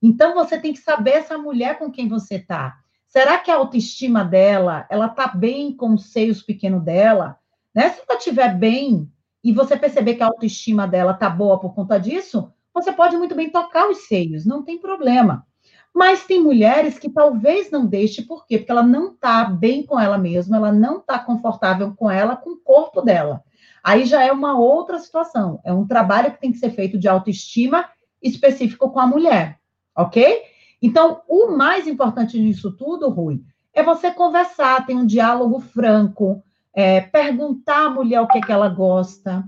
Então, 0.00 0.34
você 0.34 0.60
tem 0.60 0.72
que 0.72 0.78
saber 0.78 1.14
essa 1.14 1.36
mulher 1.36 1.80
com 1.80 1.90
quem 1.90 2.06
você 2.06 2.36
está. 2.36 2.78
Será 3.08 3.38
que 3.38 3.50
a 3.50 3.56
autoestima 3.56 4.24
dela, 4.24 4.86
ela 4.88 5.06
está 5.06 5.26
bem 5.26 5.76
com 5.76 5.94
os 5.94 6.12
seios 6.12 6.44
pequenos 6.44 6.84
dela? 6.84 7.36
Né? 7.74 7.90
Se 7.90 8.02
ela 8.08 8.18
estiver 8.18 8.56
bem 8.56 9.10
e 9.42 9.52
você 9.52 9.76
perceber 9.76 10.14
que 10.14 10.22
a 10.22 10.26
autoestima 10.26 10.86
dela 10.86 11.10
está 11.10 11.28
boa 11.28 11.58
por 11.58 11.74
conta 11.74 11.98
disso, 11.98 12.52
você 12.74 12.92
pode 12.92 13.16
muito 13.16 13.34
bem 13.34 13.50
tocar 13.50 13.88
os 13.88 14.06
seios, 14.06 14.46
não 14.46 14.62
tem 14.62 14.78
problema. 14.78 15.46
Mas 15.94 16.24
tem 16.24 16.40
mulheres 16.40 16.98
que 16.98 17.10
talvez 17.10 17.70
não 17.70 17.86
deixe, 17.86 18.22
por 18.22 18.46
quê? 18.46 18.58
Porque 18.58 18.72
ela 18.72 18.82
não 18.82 19.12
está 19.12 19.44
bem 19.44 19.84
com 19.84 20.00
ela 20.00 20.16
mesma, 20.16 20.56
ela 20.56 20.72
não 20.72 20.98
está 20.98 21.18
confortável 21.18 21.92
com 21.94 22.10
ela, 22.10 22.34
com 22.34 22.50
o 22.50 22.60
corpo 22.60 23.02
dela. 23.02 23.42
Aí 23.84 24.06
já 24.06 24.22
é 24.22 24.32
uma 24.32 24.58
outra 24.58 24.98
situação. 24.98 25.60
É 25.64 25.72
um 25.72 25.86
trabalho 25.86 26.32
que 26.32 26.40
tem 26.40 26.52
que 26.52 26.58
ser 26.58 26.70
feito 26.70 26.98
de 26.98 27.08
autoestima 27.08 27.90
específico 28.22 28.90
com 28.90 29.00
a 29.00 29.06
mulher, 29.06 29.58
ok? 29.96 30.42
Então, 30.80 31.20
o 31.28 31.48
mais 31.50 31.86
importante 31.86 32.38
nisso 32.38 32.72
tudo, 32.76 33.10
Rui, 33.10 33.42
é 33.74 33.82
você 33.82 34.10
conversar, 34.10 34.86
ter 34.86 34.94
um 34.94 35.04
diálogo 35.04 35.60
franco, 35.60 36.42
é, 36.74 37.00
perguntar 37.00 37.86
à 37.86 37.90
mulher 37.90 38.20
o 38.20 38.28
que, 38.28 38.38
é 38.38 38.40
que 38.40 38.52
ela 38.52 38.68
gosta, 38.68 39.44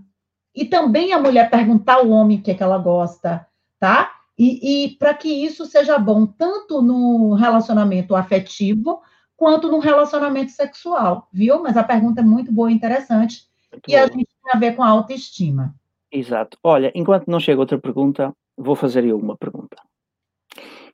e 0.55 0.65
também 0.65 1.13
a 1.13 1.19
mulher 1.19 1.51
perguntar 1.51 1.95
ao 1.95 2.09
homem 2.09 2.39
o 2.39 2.43
que, 2.43 2.51
é 2.51 2.55
que 2.55 2.63
ela 2.63 2.79
gosta, 2.79 3.47
tá? 3.79 4.13
E, 4.39 4.85
e 4.85 4.97
para 4.97 5.15
que 5.15 5.29
isso 5.29 5.65
seja 5.67 5.99
bom 5.99 6.27
tanto 6.27 6.83
no 6.83 7.35
relacionamento 7.35 8.15
afetivo 8.15 9.01
quanto 9.37 9.71
no 9.71 9.79
relacionamento 9.79 10.53
sexual, 10.53 11.29
viu? 11.33 11.63
Mas 11.63 11.77
a 11.77 11.85
pergunta 11.85 12.21
é 12.21 12.25
muito 12.25 12.53
boa 12.53 12.71
e 12.71 12.75
interessante. 12.75 13.49
Muito 13.73 13.91
e 13.91 13.97
a 13.97 14.07
gente 14.07 14.27
tem 14.27 14.53
a 14.53 14.59
ver 14.59 14.77
com 14.77 14.83
a 14.83 14.89
autoestima. 14.89 15.75
Exato. 16.11 16.57
Olha, 16.63 16.93
enquanto 16.95 17.27
não 17.27 17.41
chega 17.41 17.61
outra 17.61 17.79
pergunta, 17.79 18.35
vou 18.57 18.77
fazer 18.77 19.05
eu 19.05 19.19
uma 19.19 19.37
pergunta. 19.37 19.77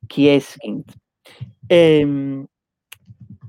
Que 0.09 0.29
é 0.29 0.37
a 0.37 0.41
seguinte. 0.41 0.95
Um, 1.71 2.47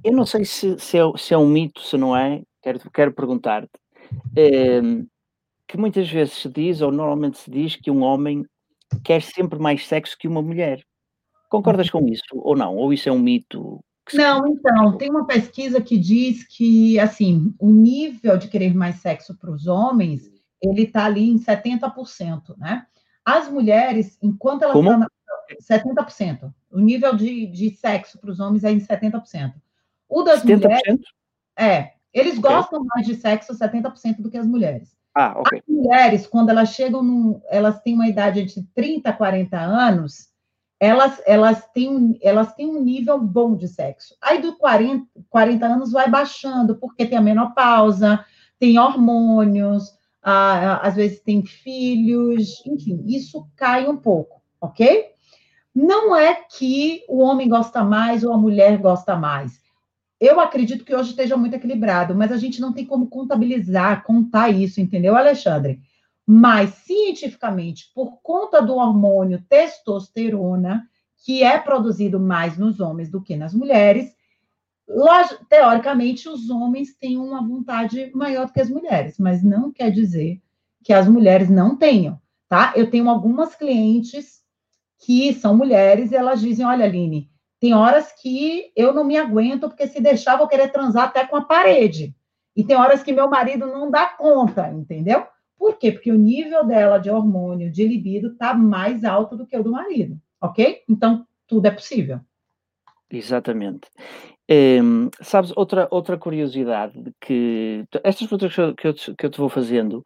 eu 0.03 0.13
não 0.13 0.25
sei 0.25 0.45
se, 0.45 0.77
se, 0.79 0.97
é, 0.97 1.01
se, 1.17 1.33
é, 1.33 1.37
um 1.37 1.47
mito, 1.47 1.81
se 1.81 1.97
não 1.97 2.15
é, 2.15 2.41
quero, 2.61 2.91
quero 2.91 3.13
perguntar-te. 3.13 3.71
Um, 4.83 5.07
que 5.71 5.77
muitas 5.77 6.09
vezes 6.09 6.33
se 6.33 6.49
diz, 6.49 6.81
ou 6.81 6.91
normalmente 6.91 7.37
se 7.37 7.49
diz, 7.49 7.77
que 7.77 7.89
um 7.89 8.01
homem 8.01 8.45
quer 9.05 9.21
sempre 9.21 9.57
mais 9.57 9.87
sexo 9.87 10.17
que 10.19 10.27
uma 10.27 10.41
mulher. 10.41 10.83
Concordas 11.49 11.89
com 11.89 12.05
isso 12.09 12.23
ou 12.33 12.57
não? 12.57 12.75
Ou 12.75 12.91
isso 12.91 13.07
é 13.07 13.11
um 13.11 13.19
mito? 13.19 13.79
Não, 14.13 14.45
então, 14.47 14.97
tem 14.97 15.09
uma 15.09 15.25
pesquisa 15.25 15.79
que 15.79 15.97
diz 15.97 16.45
que, 16.45 16.99
assim, 16.99 17.55
o 17.57 17.71
nível 17.71 18.37
de 18.37 18.49
querer 18.49 18.75
mais 18.75 18.97
sexo 18.97 19.33
para 19.37 19.49
os 19.49 19.65
homens, 19.65 20.29
ele 20.61 20.83
está 20.83 21.05
ali 21.05 21.29
em 21.29 21.39
70%, 21.39 22.57
né? 22.57 22.85
As 23.23 23.49
mulheres, 23.49 24.17
enquanto 24.21 24.63
elas 24.63 24.73
Como? 24.73 24.91
estão... 24.91 25.07
70%. 25.61 26.53
O 26.69 26.79
nível 26.79 27.15
de, 27.15 27.47
de 27.47 27.75
sexo 27.77 28.19
para 28.19 28.31
os 28.31 28.39
homens 28.41 28.65
é 28.65 28.71
em 28.71 28.79
70%. 28.79 29.53
O 30.09 30.23
das 30.23 30.43
70%? 30.43 30.61
mulheres... 30.61 30.99
É, 31.57 31.93
eles 32.13 32.37
okay. 32.37 32.41
gostam 32.41 32.83
mais 32.93 33.05
de 33.05 33.15
sexo 33.15 33.53
70% 33.53 34.21
do 34.21 34.29
que 34.29 34.37
as 34.37 34.47
mulheres. 34.47 34.99
Ah. 35.13 35.41
As 35.51 35.61
mulheres, 35.67 36.27
quando 36.27 36.49
elas 36.49 36.69
chegam, 36.69 37.03
no, 37.03 37.41
elas 37.49 37.81
têm 37.81 37.93
uma 37.93 38.07
idade 38.07 38.43
de 38.43 38.63
30 38.73 39.09
a 39.09 39.13
40 39.13 39.57
anos, 39.59 40.29
elas, 40.79 41.21
elas, 41.27 41.63
têm, 41.73 42.17
elas 42.21 42.53
têm 42.55 42.67
um 42.67 42.81
nível 42.81 43.19
bom 43.19 43.55
de 43.55 43.67
sexo. 43.67 44.15
Aí 44.21 44.41
do 44.41 44.57
40, 44.57 45.05
40 45.29 45.65
anos 45.65 45.91
vai 45.91 46.09
baixando, 46.09 46.75
porque 46.75 47.05
tem 47.05 47.17
a 47.17 47.21
menopausa, 47.21 48.25
tem 48.57 48.79
hormônios, 48.79 49.83
ah, 50.23 50.77
às 50.77 50.95
vezes 50.95 51.19
tem 51.21 51.45
filhos, 51.45 52.63
enfim, 52.65 53.03
isso 53.07 53.47
cai 53.55 53.87
um 53.87 53.97
pouco, 53.97 54.41
ok? 54.59 55.11
Não 55.73 56.15
é 56.15 56.33
que 56.35 57.03
o 57.07 57.19
homem 57.19 57.47
gosta 57.47 57.83
mais 57.83 58.23
ou 58.23 58.33
a 58.33 58.37
mulher 58.37 58.77
gosta 58.77 59.15
mais. 59.15 59.60
Eu 60.21 60.39
acredito 60.39 60.85
que 60.85 60.93
hoje 60.93 61.09
esteja 61.09 61.35
muito 61.35 61.55
equilibrado, 61.55 62.13
mas 62.13 62.31
a 62.31 62.37
gente 62.37 62.61
não 62.61 62.71
tem 62.71 62.85
como 62.85 63.07
contabilizar, 63.07 64.03
contar 64.03 64.49
isso, 64.49 64.79
entendeu, 64.79 65.17
Alexandre? 65.17 65.81
Mas, 66.27 66.75
cientificamente, 66.85 67.91
por 67.95 68.21
conta 68.21 68.61
do 68.61 68.75
hormônio 68.75 69.43
testosterona, 69.49 70.87
que 71.25 71.41
é 71.41 71.57
produzido 71.57 72.19
mais 72.19 72.55
nos 72.55 72.79
homens 72.79 73.09
do 73.09 73.19
que 73.19 73.35
nas 73.35 73.51
mulheres, 73.51 74.15
teoricamente, 75.49 76.29
os 76.29 76.51
homens 76.51 76.93
têm 76.93 77.17
uma 77.17 77.41
vontade 77.41 78.11
maior 78.13 78.45
do 78.45 78.53
que 78.53 78.61
as 78.61 78.69
mulheres, 78.69 79.17
mas 79.17 79.43
não 79.43 79.71
quer 79.71 79.89
dizer 79.89 80.39
que 80.83 80.93
as 80.93 81.07
mulheres 81.07 81.49
não 81.49 81.75
tenham, 81.75 82.21
tá? 82.47 82.73
Eu 82.75 82.91
tenho 82.91 83.09
algumas 83.09 83.55
clientes 83.55 84.43
que 84.99 85.33
são 85.33 85.57
mulheres 85.57 86.11
e 86.11 86.15
elas 86.15 86.41
dizem: 86.41 86.65
Olha, 86.65 86.85
Aline, 86.85 87.30
tem 87.61 87.75
horas 87.75 88.11
que 88.11 88.71
eu 88.75 88.91
não 88.91 89.03
me 89.03 89.15
aguento, 89.15 89.69
porque 89.69 89.85
se 89.85 90.01
deixar, 90.01 90.35
vou 90.35 90.47
querer 90.47 90.71
transar 90.71 91.03
até 91.03 91.27
com 91.27 91.35
a 91.35 91.45
parede. 91.45 92.15
E 92.55 92.63
tem 92.63 92.75
horas 92.75 93.03
que 93.03 93.13
meu 93.13 93.29
marido 93.29 93.67
não 93.67 93.91
dá 93.91 94.07
conta, 94.07 94.67
entendeu? 94.69 95.27
Por 95.59 95.77
quê? 95.77 95.91
Porque 95.91 96.11
o 96.11 96.17
nível 96.17 96.65
dela 96.65 96.97
de 96.97 97.11
hormônio, 97.11 97.71
de 97.71 97.87
libido, 97.87 98.29
está 98.29 98.55
mais 98.55 99.05
alto 99.05 99.37
do 99.37 99.45
que 99.45 99.55
o 99.55 99.63
do 99.63 99.71
marido, 99.71 100.19
ok? 100.41 100.81
Então, 100.89 101.23
tudo 101.47 101.67
é 101.67 101.71
possível. 101.71 102.19
Exatamente. 103.11 103.87
É, 104.49 104.79
sabes, 105.21 105.53
outra, 105.55 105.87
outra 105.91 106.17
curiosidade 106.17 107.13
que 107.21 107.85
estas 108.03 108.27
perguntas 108.27 108.55
que 108.75 108.87
eu, 108.87 108.93
que 109.15 109.25
eu 109.27 109.29
te 109.29 109.37
vou 109.37 109.49
fazendo 109.49 110.03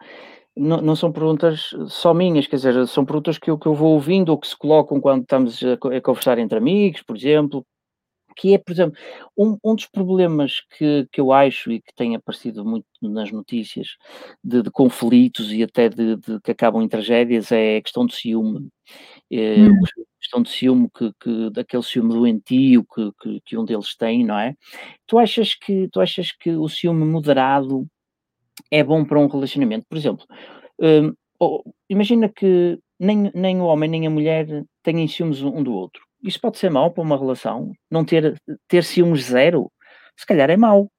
não, 0.55 0.81
não, 0.81 0.95
são 0.95 1.11
perguntas 1.11 1.71
só 1.87 2.13
minhas, 2.13 2.47
quer 2.47 2.55
dizer, 2.57 2.87
são 2.87 3.05
perguntas 3.05 3.37
que 3.37 3.49
eu, 3.49 3.57
que 3.57 3.67
eu 3.67 3.73
vou 3.73 3.93
ouvindo 3.93 4.29
ou 4.29 4.37
que 4.37 4.47
se 4.47 4.57
colocam 4.57 5.01
quando 5.01 5.23
estamos 5.23 5.61
a, 5.63 5.73
a 5.73 6.01
conversar 6.01 6.37
entre 6.39 6.57
amigos, 6.57 7.01
por 7.01 7.15
exemplo, 7.15 7.65
que 8.35 8.53
é, 8.53 8.57
por 8.57 8.71
exemplo, 8.73 8.97
um, 9.37 9.57
um 9.63 9.75
dos 9.75 9.85
problemas 9.85 10.61
que, 10.77 11.07
que 11.11 11.21
eu 11.21 11.31
acho 11.31 11.71
e 11.71 11.81
que 11.81 11.93
tem 11.95 12.15
aparecido 12.15 12.65
muito 12.65 12.85
nas 13.01 13.31
notícias 13.31 13.95
de, 14.43 14.61
de 14.61 14.69
conflitos 14.69 15.51
e 15.51 15.63
até 15.63 15.89
de, 15.89 16.17
de, 16.17 16.39
que 16.41 16.51
acabam 16.51 16.81
em 16.81 16.87
tragédias 16.87 17.51
é 17.51 17.77
a 17.77 17.81
questão 17.81 18.05
do 18.05 18.13
ciúme. 18.13 18.67
É, 19.31 19.55
hum. 19.57 19.79
A 19.83 20.19
questão 20.19 20.41
do 20.41 20.49
ciúme, 20.49 20.89
que, 20.93 21.11
que, 21.19 21.49
daquele 21.51 21.83
ciúme 21.83 22.13
doentio 22.13 22.85
que, 22.93 23.11
que, 23.21 23.41
que, 23.45 23.57
um 23.57 23.63
deles 23.63 23.95
tem, 23.95 24.25
não 24.25 24.37
é? 24.37 24.55
Tu 25.07 25.17
achas, 25.17 25.55
que, 25.55 25.87
tu 25.89 26.01
achas 26.01 26.31
que 26.31 26.51
o 26.51 26.67
ciúme 26.67 27.05
moderado 27.05 27.87
é 28.71 28.83
bom 28.83 29.05
para 29.05 29.19
um 29.19 29.27
relacionamento? 29.27 29.85
Por 29.89 29.97
exemplo, 29.97 30.25
hum, 30.79 31.13
imagina 31.89 32.29
que 32.29 32.79
nem, 32.99 33.31
nem 33.33 33.61
o 33.61 33.65
homem 33.65 33.89
nem 33.89 34.07
a 34.07 34.09
mulher 34.09 34.47
têm 34.83 35.07
ciúmes 35.07 35.41
um 35.41 35.63
do 35.63 35.73
outro 35.73 36.05
isso 36.25 36.41
pode 36.41 36.57
ser 36.57 36.71
mau 36.71 36.91
para 36.91 37.03
uma 37.03 37.17
relação? 37.17 37.71
Não 37.89 38.03
ter, 38.03 38.41
ter 38.67 38.83
ciúmes 38.83 39.25
zero? 39.25 39.71
Se 40.17 40.25
calhar 40.25 40.49
é 40.49 40.57
mau. 40.57 40.91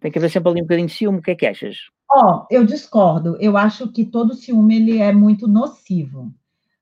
Tem 0.00 0.10
que 0.10 0.18
haver 0.18 0.30
sempre 0.30 0.50
ali 0.50 0.60
um 0.60 0.64
bocadinho 0.64 0.86
de 0.86 0.94
ciúme. 0.94 1.18
O 1.18 1.22
que 1.22 1.32
é 1.32 1.34
que 1.34 1.46
achas? 1.46 1.76
Ó, 2.10 2.36
oh, 2.36 2.46
eu 2.48 2.64
discordo. 2.64 3.36
Eu 3.40 3.56
acho 3.56 3.90
que 3.90 4.04
todo 4.04 4.34
ciúme 4.34 4.76
ele 4.76 4.98
é 4.98 5.12
muito 5.12 5.48
nocivo. 5.48 6.32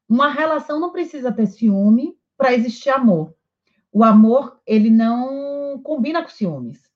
Uma 0.07 0.29
relação 0.31 0.79
não 0.79 0.93
precisa 0.93 1.33
ter 1.33 1.47
ciúme 1.47 2.15
para 2.37 2.53
existir 2.53 2.91
amor. 2.91 3.35
O 3.93 4.05
amor, 4.05 4.61
ele 4.67 4.91
não 4.91 5.81
combina 5.83 6.23
com 6.23 6.29
ciúmes. 6.29 6.90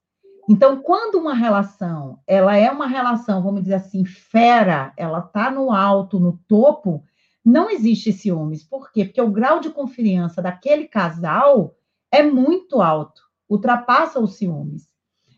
Então, 0.48 0.82
quando 0.82 1.18
uma 1.18 1.34
relação, 1.34 2.18
ela 2.26 2.54
é 2.54 2.70
uma 2.70 2.86
relação, 2.86 3.42
vamos 3.42 3.62
dizer 3.62 3.74
assim, 3.74 4.04
fera, 4.04 4.92
ela 4.96 5.22
tá 5.22 5.50
no 5.50 5.72
alto, 5.72 6.20
no 6.20 6.38
topo, 6.46 7.02
não 7.44 7.70
existe 7.70 8.12
ciúmes. 8.12 8.62
Por 8.62 8.92
quê? 8.92 9.04
Porque 9.04 9.20
o 9.20 9.30
grau 9.30 9.60
de 9.60 9.70
confiança 9.70 10.42
daquele 10.42 10.86
casal 10.86 11.74
é 12.10 12.22
muito 12.22 12.82
alto, 12.82 13.22
ultrapassa 13.48 14.20
os 14.20 14.34
ciúmes. 14.36 14.86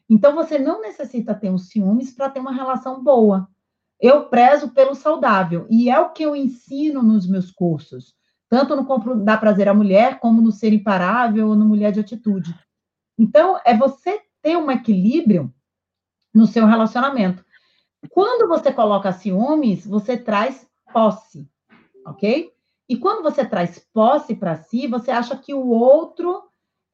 Então, 0.08 0.34
você 0.34 0.58
não 0.58 0.80
necessita 0.82 1.34
ter 1.34 1.50
os 1.50 1.68
ciúmes 1.68 2.12
para 2.12 2.28
ter 2.28 2.40
uma 2.40 2.52
relação 2.52 3.02
boa. 3.02 3.48
Eu 4.00 4.26
prezo 4.26 4.70
pelo 4.70 4.94
saudável, 4.94 5.66
e 5.70 5.88
é 5.88 5.98
o 5.98 6.10
que 6.10 6.22
eu 6.22 6.36
ensino 6.36 7.02
nos 7.02 7.26
meus 7.26 7.50
cursos, 7.50 8.14
tanto 8.48 8.76
no 8.76 9.24
Dá 9.24 9.36
Prazer 9.36 9.68
à 9.68 9.74
Mulher, 9.74 10.18
como 10.18 10.42
no 10.42 10.52
Ser 10.52 10.72
Imparável 10.72 11.48
ou 11.48 11.56
no 11.56 11.64
Mulher 11.64 11.92
de 11.92 12.00
Atitude. 12.00 12.54
Então, 13.18 13.58
é 13.64 13.76
você 13.76 14.20
ter 14.42 14.56
um 14.56 14.70
equilíbrio 14.70 15.52
no 16.34 16.46
seu 16.46 16.66
relacionamento. 16.66 17.44
Quando 18.10 18.48
você 18.48 18.72
coloca 18.72 19.12
ciúmes, 19.12 19.86
você 19.86 20.16
traz 20.16 20.66
posse 20.92 21.48
ok? 22.06 22.52
E 22.88 22.96
quando 22.96 23.22
você 23.22 23.44
traz 23.44 23.78
posse 23.92 24.34
para 24.34 24.56
si, 24.56 24.86
você 24.86 25.10
acha 25.10 25.36
que 25.36 25.52
o 25.52 25.66
outro 25.66 26.42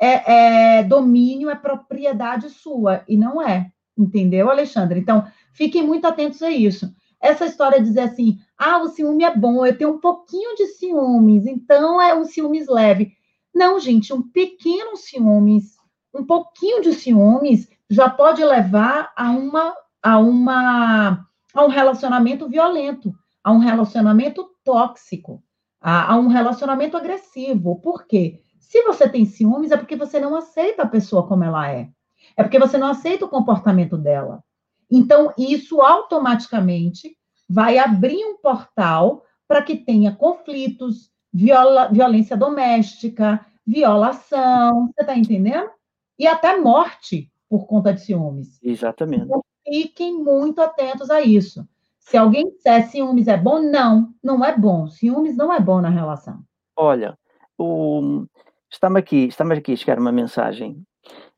é, 0.00 0.78
é, 0.78 0.82
domínio, 0.82 1.50
é 1.50 1.54
propriedade 1.54 2.48
sua, 2.48 3.04
e 3.06 3.16
não 3.16 3.42
é. 3.42 3.70
Entendeu, 3.96 4.50
Alexandre? 4.50 4.98
Então, 4.98 5.26
fiquem 5.52 5.86
muito 5.86 6.06
atentos 6.06 6.42
a 6.42 6.50
isso. 6.50 6.92
Essa 7.20 7.44
história 7.44 7.78
de 7.78 7.86
dizer 7.86 8.00
assim, 8.00 8.38
ah, 8.56 8.78
o 8.78 8.88
ciúme 8.88 9.22
é 9.22 9.36
bom, 9.36 9.64
eu 9.64 9.76
tenho 9.76 9.92
um 9.92 10.00
pouquinho 10.00 10.56
de 10.56 10.66
ciúmes, 10.68 11.46
então 11.46 12.00
é 12.00 12.14
um 12.14 12.24
ciúmes 12.24 12.66
leve. 12.66 13.12
Não, 13.54 13.78
gente, 13.78 14.14
um 14.14 14.22
pequeno 14.22 14.96
ciúmes, 14.96 15.76
um 16.14 16.24
pouquinho 16.24 16.82
de 16.82 16.92
ciúmes 16.92 17.68
já 17.88 18.08
pode 18.08 18.44
levar 18.44 19.12
a 19.16 19.30
uma 19.30 19.74
a 20.02 20.18
uma 20.18 21.26
a 21.54 21.64
um 21.64 21.68
relacionamento 21.68 22.48
violento, 22.48 23.14
a 23.44 23.52
um 23.52 23.58
relacionamento 23.58 24.50
tóxico, 24.64 25.42
a, 25.80 26.12
a 26.12 26.16
um 26.16 26.28
relacionamento 26.28 26.96
agressivo. 26.96 27.80
Por 27.80 28.06
quê? 28.06 28.40
Se 28.58 28.82
você 28.82 29.08
tem 29.08 29.26
ciúmes, 29.26 29.70
é 29.70 29.76
porque 29.76 29.96
você 29.96 30.18
não 30.18 30.34
aceita 30.34 30.82
a 30.82 30.88
pessoa 30.88 31.26
como 31.26 31.44
ela 31.44 31.70
é. 31.70 31.90
É 32.36 32.42
porque 32.42 32.58
você 32.58 32.78
não 32.78 32.88
aceita 32.88 33.26
o 33.26 33.28
comportamento 33.28 33.98
dela. 33.98 34.42
Então, 34.90 35.32
isso 35.36 35.80
automaticamente 35.80 37.16
vai 37.48 37.78
abrir 37.78 38.24
um 38.24 38.38
portal 38.38 39.24
para 39.46 39.62
que 39.62 39.76
tenha 39.76 40.14
conflitos, 40.14 41.10
viola, 41.32 41.88
violência 41.88 42.36
doméstica, 42.36 43.44
violação, 43.66 44.86
você 44.86 45.02
está 45.02 45.16
entendendo? 45.16 45.70
E 46.18 46.26
até 46.26 46.56
morte 46.56 47.30
por 47.48 47.66
conta 47.66 47.92
de 47.92 48.00
ciúmes. 48.00 48.58
Exatamente. 48.62 49.24
Então, 49.24 49.44
fiquem 49.66 50.22
muito 50.22 50.60
atentos 50.60 51.10
a 51.10 51.20
isso. 51.20 51.66
Se 51.98 52.16
alguém 52.16 52.50
disser 52.50 52.88
ciúmes 52.88 53.28
é 53.28 53.36
bom, 53.36 53.60
não, 53.60 54.12
não 54.22 54.44
é 54.44 54.56
bom. 54.56 54.88
Ciúmes 54.88 55.36
não 55.36 55.52
é 55.52 55.60
bom 55.60 55.80
na 55.80 55.88
relação. 55.88 56.42
Olha, 56.76 57.16
o... 57.58 58.24
estamos 58.70 58.98
aqui, 58.98 59.26
estamos 59.26 59.56
aqui 59.56 59.72
a 59.72 59.76
chegar 59.76 59.98
uma 59.98 60.12
mensagem 60.12 60.82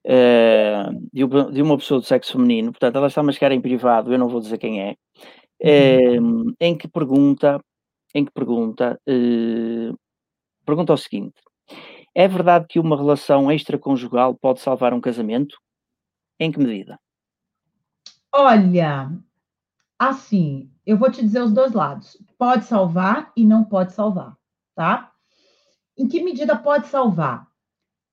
é, 0.05 0.85
de, 1.13 1.63
uma, 1.63 1.79
pessoa 1.79 2.01
do 2.01 2.07
sexo 2.07 2.33
feminino, 2.33 2.71
portanto, 2.71 2.97
ela 2.97 3.07
está 3.07 3.23
a 3.23 3.33
chegar 3.33 3.53
em 3.53 3.61
privado, 3.61 4.13
eu 4.13 4.19
não 4.19 4.29
vou 4.29 4.41
dizer 4.41 4.59
quem 4.59 4.83
é, 4.83 4.97
é 5.59 6.17
em 6.61 6.77
que 6.77 6.87
pergunta, 6.87 7.59
em 8.15 8.25
que 8.25 8.31
pergunta, 8.31 9.01
é, 9.07 9.93
pergunta 10.67 10.93
o 10.93 10.97
seguinte: 10.97 11.41
é 12.15 12.29
verdade 12.29 12.67
que 12.69 12.79
uma 12.79 12.97
relação 12.97 13.51
extraconjugal 13.51 14.35
pode 14.35 14.61
salvar 14.61 14.95
um 14.95 15.01
casamento? 15.01 15.59
Em 16.39 16.51
que 16.51 16.59
medida? 16.59 16.99
Olha, 18.33 19.11
Assim, 19.99 20.71
eu 20.85 20.99
vou 20.99 21.11
te 21.11 21.23
dizer 21.23 21.41
os 21.41 21.53
dois 21.53 21.73
lados. 21.73 22.23
Pode 22.37 22.67
salvar 22.67 23.33
e 23.37 23.45
não 23.45 23.65
pode 23.65 23.93
salvar, 23.93 24.37
tá? 24.75 25.13
Em 25.97 26.09
que 26.09 26.23
medida 26.23 26.57
pode 26.57 26.89
salvar? 26.89 27.49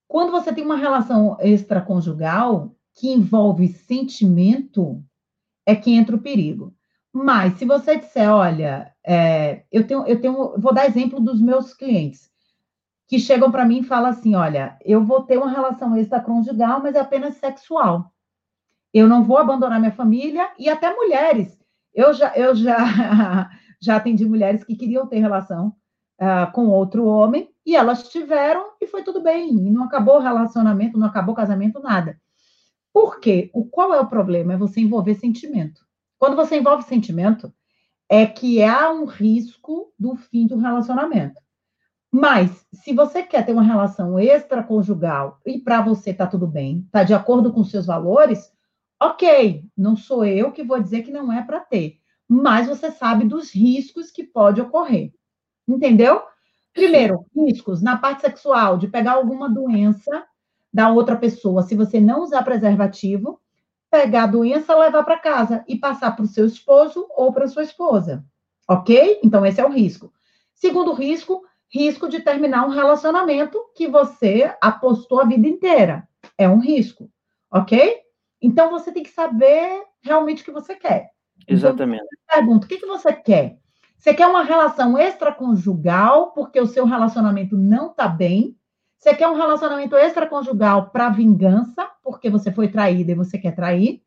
Quando 0.08 0.30
você 0.30 0.54
tem 0.54 0.64
uma 0.64 0.76
relação 0.76 1.36
extraconjugal 1.40 2.74
que 2.94 3.10
envolve 3.10 3.68
sentimento, 3.68 5.04
é 5.66 5.76
que 5.76 5.92
entra 5.92 6.16
o 6.16 6.20
perigo. 6.20 6.74
Mas 7.12 7.58
se 7.58 7.66
você 7.66 7.98
disser, 7.98 8.30
olha, 8.30 8.90
é, 9.04 9.64
eu 9.70 9.86
tenho, 9.86 10.06
eu 10.06 10.18
tenho, 10.18 10.58
vou 10.58 10.72
dar 10.72 10.86
exemplo 10.86 11.20
dos 11.20 11.42
meus 11.42 11.74
clientes 11.74 12.31
que 13.12 13.18
chegam 13.18 13.52
para 13.52 13.66
mim 13.66 13.80
e 13.80 13.84
falam 13.84 14.08
assim, 14.08 14.34
olha, 14.34 14.74
eu 14.82 15.04
vou 15.04 15.22
ter 15.22 15.36
uma 15.36 15.50
relação 15.50 15.94
extraconjugal, 15.98 16.80
mas 16.82 16.94
é 16.94 17.00
apenas 17.00 17.34
sexual. 17.34 18.10
Eu 18.90 19.06
não 19.06 19.22
vou 19.22 19.36
abandonar 19.36 19.78
minha 19.78 19.92
família 19.92 20.48
e 20.58 20.66
até 20.70 20.96
mulheres 20.96 21.60
eu 21.92 22.14
já, 22.14 22.34
eu 22.34 22.54
já, 22.54 22.78
já 23.78 23.96
atendi 23.96 24.24
mulheres 24.24 24.64
que 24.64 24.74
queriam 24.74 25.06
ter 25.06 25.18
relação 25.18 25.76
uh, 26.18 26.50
com 26.52 26.68
outro 26.68 27.04
homem 27.04 27.50
e 27.66 27.76
elas 27.76 28.08
tiveram 28.08 28.70
e 28.80 28.86
foi 28.86 29.02
tudo 29.02 29.20
bem. 29.20 29.52
Não 29.52 29.84
acabou 29.84 30.16
o 30.16 30.22
relacionamento, 30.22 30.98
não 30.98 31.06
acabou 31.06 31.34
o 31.34 31.36
casamento, 31.36 31.82
nada. 31.82 32.18
Por 32.94 33.20
quê? 33.20 33.50
O, 33.52 33.66
qual 33.66 33.92
é 33.92 34.00
o 34.00 34.08
problema? 34.08 34.54
É 34.54 34.56
você 34.56 34.80
envolver 34.80 35.16
sentimento. 35.16 35.84
Quando 36.18 36.34
você 36.34 36.56
envolve 36.56 36.84
sentimento, 36.84 37.52
é 38.08 38.24
que 38.24 38.62
há 38.62 38.90
um 38.90 39.04
risco 39.04 39.92
do 39.98 40.16
fim 40.16 40.46
do 40.46 40.56
relacionamento. 40.56 41.38
Mas, 42.14 42.66
se 42.74 42.92
você 42.92 43.22
quer 43.22 43.46
ter 43.46 43.52
uma 43.52 43.62
relação 43.62 44.20
extraconjugal 44.20 45.40
e 45.46 45.58
para 45.58 45.80
você 45.80 46.12
tá 46.12 46.26
tudo 46.26 46.46
bem, 46.46 46.86
tá 46.92 47.02
de 47.02 47.14
acordo 47.14 47.50
com 47.50 47.64
seus 47.64 47.86
valores, 47.86 48.52
ok, 49.00 49.64
não 49.74 49.96
sou 49.96 50.22
eu 50.22 50.52
que 50.52 50.62
vou 50.62 50.78
dizer 50.78 51.04
que 51.04 51.10
não 51.10 51.32
é 51.32 51.42
para 51.42 51.58
ter, 51.60 51.96
mas 52.28 52.68
você 52.68 52.90
sabe 52.90 53.24
dos 53.24 53.50
riscos 53.50 54.10
que 54.10 54.24
pode 54.24 54.60
ocorrer. 54.60 55.10
Entendeu? 55.66 56.22
Primeiro, 56.74 57.24
riscos 57.34 57.80
na 57.80 57.96
parte 57.96 58.20
sexual, 58.20 58.76
de 58.76 58.88
pegar 58.88 59.12
alguma 59.12 59.48
doença 59.48 60.26
da 60.70 60.90
outra 60.90 61.16
pessoa, 61.16 61.62
se 61.62 61.74
você 61.74 61.98
não 61.98 62.22
usar 62.22 62.42
preservativo, 62.42 63.40
pegar 63.90 64.24
a 64.24 64.26
doença, 64.26 64.76
levar 64.76 65.02
para 65.02 65.18
casa 65.18 65.64
e 65.66 65.78
passar 65.78 66.14
para 66.14 66.24
o 66.24 66.28
seu 66.28 66.46
esposo 66.46 67.06
ou 67.16 67.32
para 67.32 67.48
sua 67.48 67.62
esposa. 67.62 68.22
Ok? 68.68 69.20
Então, 69.22 69.44
esse 69.46 69.60
é 69.60 69.66
o 69.66 69.72
risco. 69.72 70.12
Segundo 70.54 70.92
risco, 70.92 71.42
risco 71.72 72.08
de 72.08 72.20
terminar 72.20 72.66
um 72.66 72.70
relacionamento 72.70 73.58
que 73.74 73.88
você 73.88 74.54
apostou 74.60 75.20
a 75.20 75.24
vida 75.24 75.48
inteira. 75.48 76.06
É 76.36 76.48
um 76.48 76.60
risco. 76.60 77.10
Ok? 77.50 78.00
Então, 78.40 78.70
você 78.70 78.92
tem 78.92 79.02
que 79.02 79.10
saber 79.10 79.82
realmente 80.02 80.42
o 80.42 80.44
que 80.44 80.50
você 80.50 80.74
quer. 80.74 81.10
Então, 81.42 81.56
Exatamente. 81.56 82.04
Então, 82.04 82.38
pergunta: 82.38 82.66
o 82.66 82.68
que, 82.68 82.78
que 82.78 82.86
você 82.86 83.12
quer? 83.12 83.58
Você 83.98 84.12
quer 84.12 84.26
uma 84.26 84.42
relação 84.42 84.98
extraconjugal 84.98 86.32
porque 86.32 86.60
o 86.60 86.66
seu 86.66 86.84
relacionamento 86.84 87.56
não 87.56 87.90
está 87.90 88.08
bem? 88.08 88.56
Você 88.98 89.14
quer 89.14 89.28
um 89.28 89.34
relacionamento 89.34 89.96
extraconjugal 89.96 90.90
para 90.90 91.08
vingança, 91.08 91.88
porque 92.02 92.28
você 92.28 92.52
foi 92.52 92.68
traída 92.68 93.12
e 93.12 93.16
você 93.16 93.38
quer 93.38 93.54
trair? 93.54 94.02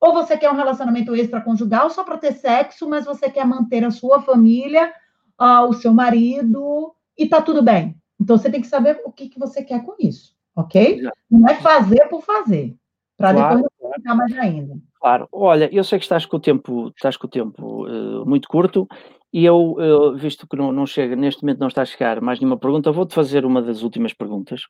Ou 0.00 0.12
você 0.12 0.36
quer 0.36 0.50
um 0.50 0.56
relacionamento 0.56 1.14
extraconjugal 1.14 1.90
só 1.90 2.04
para 2.04 2.18
ter 2.18 2.32
sexo, 2.32 2.88
mas 2.88 3.04
você 3.04 3.28
quer 3.30 3.44
manter 3.44 3.84
a 3.84 3.90
sua 3.90 4.22
família, 4.22 4.92
uh, 5.40 5.68
o 5.68 5.72
seu 5.72 5.92
marido, 5.92 6.94
e 7.18 7.26
tá 7.26 7.42
tudo 7.42 7.62
bem? 7.62 7.96
Então 8.20 8.38
você 8.38 8.50
tem 8.50 8.60
que 8.60 8.66
saber 8.66 9.00
o 9.04 9.12
que, 9.12 9.28
que 9.28 9.38
você 9.38 9.62
quer 9.62 9.84
com 9.84 9.94
isso, 9.98 10.34
ok? 10.54 11.02
Não 11.30 11.48
é 11.48 11.54
fazer 11.56 12.06
por 12.08 12.22
fazer, 12.22 12.76
para 13.16 13.34
claro, 13.34 13.56
depois 13.56 13.72
não 13.80 13.92
ficar 13.92 14.14
mais 14.14 14.38
ainda. 14.38 14.78
Claro, 15.00 15.28
olha, 15.32 15.68
eu 15.72 15.84
sei 15.84 15.98
que 15.98 16.04
estás 16.04 16.24
com 16.26 16.36
o 16.36 16.40
tempo, 16.40 16.92
estás 16.96 17.16
com 17.16 17.26
o 17.26 17.30
tempo 17.30 17.86
uh, 17.86 18.26
muito 18.26 18.48
curto 18.48 18.86
e 19.32 19.44
eu, 19.44 19.76
eu, 19.78 20.16
visto 20.16 20.46
que 20.46 20.56
não, 20.56 20.72
não 20.72 20.86
chega, 20.86 21.14
neste 21.14 21.42
momento 21.42 21.60
não 21.60 21.68
está 21.68 21.82
a 21.82 21.86
chegar 21.86 22.20
mais 22.20 22.40
nenhuma 22.40 22.58
pergunta, 22.58 22.92
vou-te 22.92 23.14
fazer 23.14 23.44
uma 23.44 23.60
das 23.60 23.82
últimas 23.82 24.12
perguntas. 24.12 24.62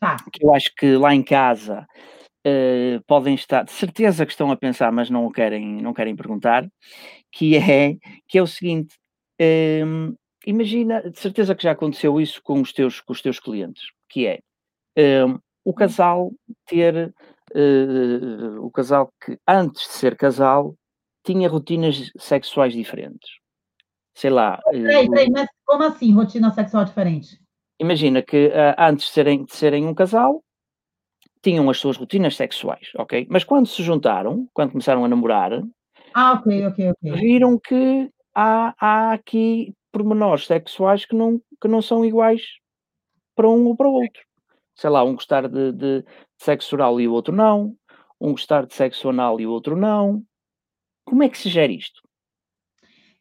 Tá. 0.00 0.16
Que 0.32 0.44
eu 0.44 0.54
acho 0.54 0.72
que 0.74 0.96
lá 0.96 1.14
em 1.14 1.22
casa 1.22 1.86
uh, 2.46 3.02
podem 3.06 3.34
estar, 3.34 3.64
de 3.64 3.72
certeza 3.72 4.24
que 4.24 4.32
estão 4.32 4.50
a 4.50 4.56
pensar, 4.56 4.90
mas 4.92 5.10
não 5.10 5.30
querem, 5.30 5.82
não 5.82 5.92
querem 5.92 6.16
perguntar, 6.16 6.66
que 7.32 7.56
é, 7.56 7.96
que 8.26 8.38
é 8.38 8.42
o 8.42 8.46
seguinte, 8.46 8.96
uh, 9.40 10.16
imagina, 10.48 11.02
de 11.02 11.18
certeza 11.18 11.54
que 11.54 11.62
já 11.62 11.72
aconteceu 11.72 12.20
isso 12.20 12.42
com 12.42 12.60
os 12.60 12.72
teus, 12.72 13.00
com 13.00 13.12
os 13.12 13.22
teus 13.22 13.38
clientes, 13.38 13.82
que 14.08 14.26
é 14.26 14.40
uh, 15.26 15.40
o 15.64 15.74
casal 15.74 16.32
ter, 16.66 17.14
eh, 17.54 18.58
o 18.60 18.70
casal 18.70 19.12
que 19.24 19.38
antes 19.46 19.82
de 19.82 19.92
ser 19.92 20.16
casal 20.16 20.74
tinha 21.24 21.48
rotinas 21.48 22.10
sexuais 22.16 22.72
diferentes 22.72 23.30
sei 24.18 24.30
lá. 24.30 24.60
Peraí, 24.64 25.06
eh, 25.06 25.08
peraí, 25.08 25.30
mas 25.30 25.48
como 25.64 25.84
assim, 25.84 26.12
rotina 26.12 26.50
sexual 26.50 26.84
diferente? 26.84 27.40
Imagina 27.78 28.20
que 28.20 28.48
uh, 28.48 28.74
antes 28.76 29.06
de 29.06 29.12
serem, 29.12 29.44
de 29.44 29.54
serem 29.54 29.86
um 29.86 29.94
casal, 29.94 30.42
tinham 31.40 31.70
as 31.70 31.78
suas 31.78 31.96
rotinas 31.96 32.34
sexuais, 32.34 32.88
ok? 32.96 33.28
Mas 33.30 33.44
quando 33.44 33.68
se 33.68 33.80
juntaram, 33.80 34.48
quando 34.52 34.72
começaram 34.72 35.04
a 35.04 35.08
namorar, 35.08 35.62
ah, 36.14 36.32
ok, 36.32 36.66
ok, 36.66 36.90
ok. 36.90 37.12
Viram 37.12 37.58
que 37.58 38.10
há, 38.34 38.74
há 38.80 39.12
aqui 39.12 39.72
pormenores 39.92 40.46
sexuais 40.46 41.04
que 41.04 41.14
não, 41.14 41.40
que 41.60 41.68
não 41.68 41.82
são 41.82 42.04
iguais 42.04 42.42
para 43.34 43.48
um 43.48 43.66
ou 43.66 43.76
para 43.76 43.88
o 43.88 43.92
outro. 43.92 44.22
Sei 44.74 44.90
lá, 44.90 45.02
um 45.04 45.14
gostar 45.14 45.48
de, 45.48 45.72
de 45.72 46.04
sexo 46.36 46.76
oral 46.76 47.00
e 47.00 47.08
o 47.08 47.12
outro 47.12 47.34
não, 47.34 47.74
um 48.20 48.32
gostar 48.32 48.66
de 48.66 48.74
sexo 48.74 49.08
anal 49.08 49.40
e 49.40 49.46
o 49.46 49.50
outro 49.50 49.76
não. 49.76 50.22
Como 51.04 51.22
é 51.22 51.28
que 51.28 51.38
se 51.38 51.48
gera 51.48 51.72
isto? 51.72 52.00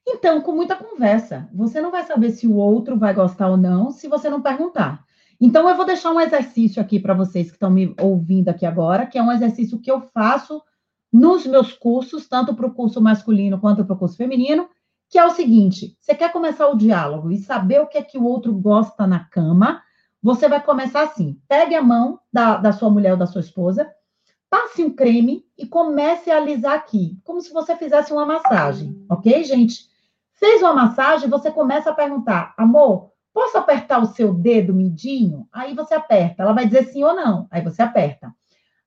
Então, 0.07 0.41
com 0.41 0.53
muita 0.53 0.75
conversa. 0.75 1.49
Você 1.53 1.81
não 1.81 1.91
vai 1.91 2.03
saber 2.03 2.31
se 2.31 2.47
o 2.47 2.55
outro 2.55 2.97
vai 2.97 3.13
gostar 3.13 3.49
ou 3.49 3.57
não 3.57 3.91
se 3.91 4.07
você 4.07 4.29
não 4.29 4.41
perguntar. 4.41 5.05
Então, 5.39 5.69
eu 5.69 5.75
vou 5.75 5.85
deixar 5.85 6.11
um 6.11 6.19
exercício 6.19 6.81
aqui 6.81 6.99
para 6.99 7.13
vocês 7.13 7.47
que 7.47 7.53
estão 7.53 7.69
me 7.69 7.93
ouvindo 7.99 8.49
aqui 8.49 8.65
agora, 8.65 9.05
que 9.05 9.17
é 9.17 9.21
um 9.21 9.31
exercício 9.31 9.79
que 9.79 9.91
eu 9.91 10.01
faço 10.13 10.61
nos 11.11 11.45
meus 11.45 11.73
cursos, 11.73 12.27
tanto 12.27 12.55
para 12.55 12.65
o 12.65 12.73
curso 12.73 13.01
masculino 13.01 13.59
quanto 13.59 13.85
para 13.85 13.95
o 13.95 13.99
curso 13.99 14.17
feminino, 14.17 14.69
que 15.09 15.17
é 15.17 15.25
o 15.25 15.31
seguinte: 15.31 15.97
você 15.99 16.15
quer 16.15 16.31
começar 16.31 16.67
o 16.67 16.77
diálogo 16.77 17.31
e 17.31 17.37
saber 17.37 17.81
o 17.81 17.87
que 17.87 17.97
é 17.97 18.01
que 18.01 18.17
o 18.17 18.25
outro 18.25 18.53
gosta 18.53 19.07
na 19.07 19.19
cama, 19.25 19.81
você 20.21 20.47
vai 20.47 20.63
começar 20.63 21.03
assim: 21.03 21.39
pegue 21.47 21.75
a 21.75 21.81
mão 21.81 22.19
da, 22.31 22.57
da 22.57 22.71
sua 22.71 22.89
mulher 22.89 23.11
ou 23.11 23.17
da 23.17 23.27
sua 23.27 23.41
esposa, 23.41 23.89
passe 24.49 24.83
um 24.83 24.93
creme 24.93 25.45
e 25.57 25.65
comece 25.65 26.31
a 26.31 26.37
alisar 26.37 26.73
aqui, 26.73 27.19
como 27.23 27.41
se 27.41 27.51
você 27.51 27.75
fizesse 27.75 28.11
uma 28.11 28.25
massagem, 28.25 29.05
ok, 29.09 29.43
gente? 29.43 29.87
Fez 30.33 30.61
uma 30.61 30.73
massagem, 30.73 31.29
você 31.29 31.49
começa 31.49 31.89
a 31.89 31.95
perguntar, 31.95 32.53
amor, 32.57 33.11
posso 33.33 33.57
apertar 33.57 33.99
o 33.99 34.05
seu 34.05 34.33
dedo 34.33 34.73
midinho? 34.73 35.47
Aí 35.51 35.73
você 35.73 35.95
aperta. 35.95 36.43
Ela 36.43 36.53
vai 36.53 36.65
dizer 36.65 36.85
sim 36.85 37.03
ou 37.03 37.15
não. 37.15 37.47
Aí 37.49 37.61
você 37.61 37.81
aperta. 37.81 38.31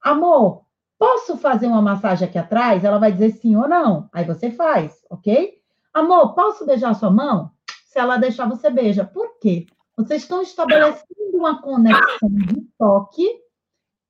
Amor, 0.00 0.62
posso 0.96 1.37
fazer 1.37 1.66
uma 1.66 1.83
massagem 1.83 2.28
aqui 2.28 2.38
atrás? 2.38 2.85
Ela 2.85 2.98
vai 2.98 3.11
dizer 3.12 3.33
sim 3.33 3.56
ou 3.56 3.68
não. 3.68 4.09
Aí 4.12 4.24
você 4.24 4.50
faz, 4.50 5.04
ok? 5.11 5.60
Amor, 5.92 6.35
posso 6.35 6.64
beijar 6.64 6.94
sua 6.94 7.11
mão? 7.11 7.50
Se 7.85 7.98
ela 7.98 8.16
deixar, 8.16 8.48
você 8.48 8.70
beija. 8.70 9.05
Por 9.05 9.38
quê? 9.40 9.66
Vocês 9.96 10.22
estão 10.22 10.40
estabelecendo 10.40 11.05
uma 11.35 11.61
conexão 11.61 12.29
de 12.31 12.62
toque, 12.79 13.29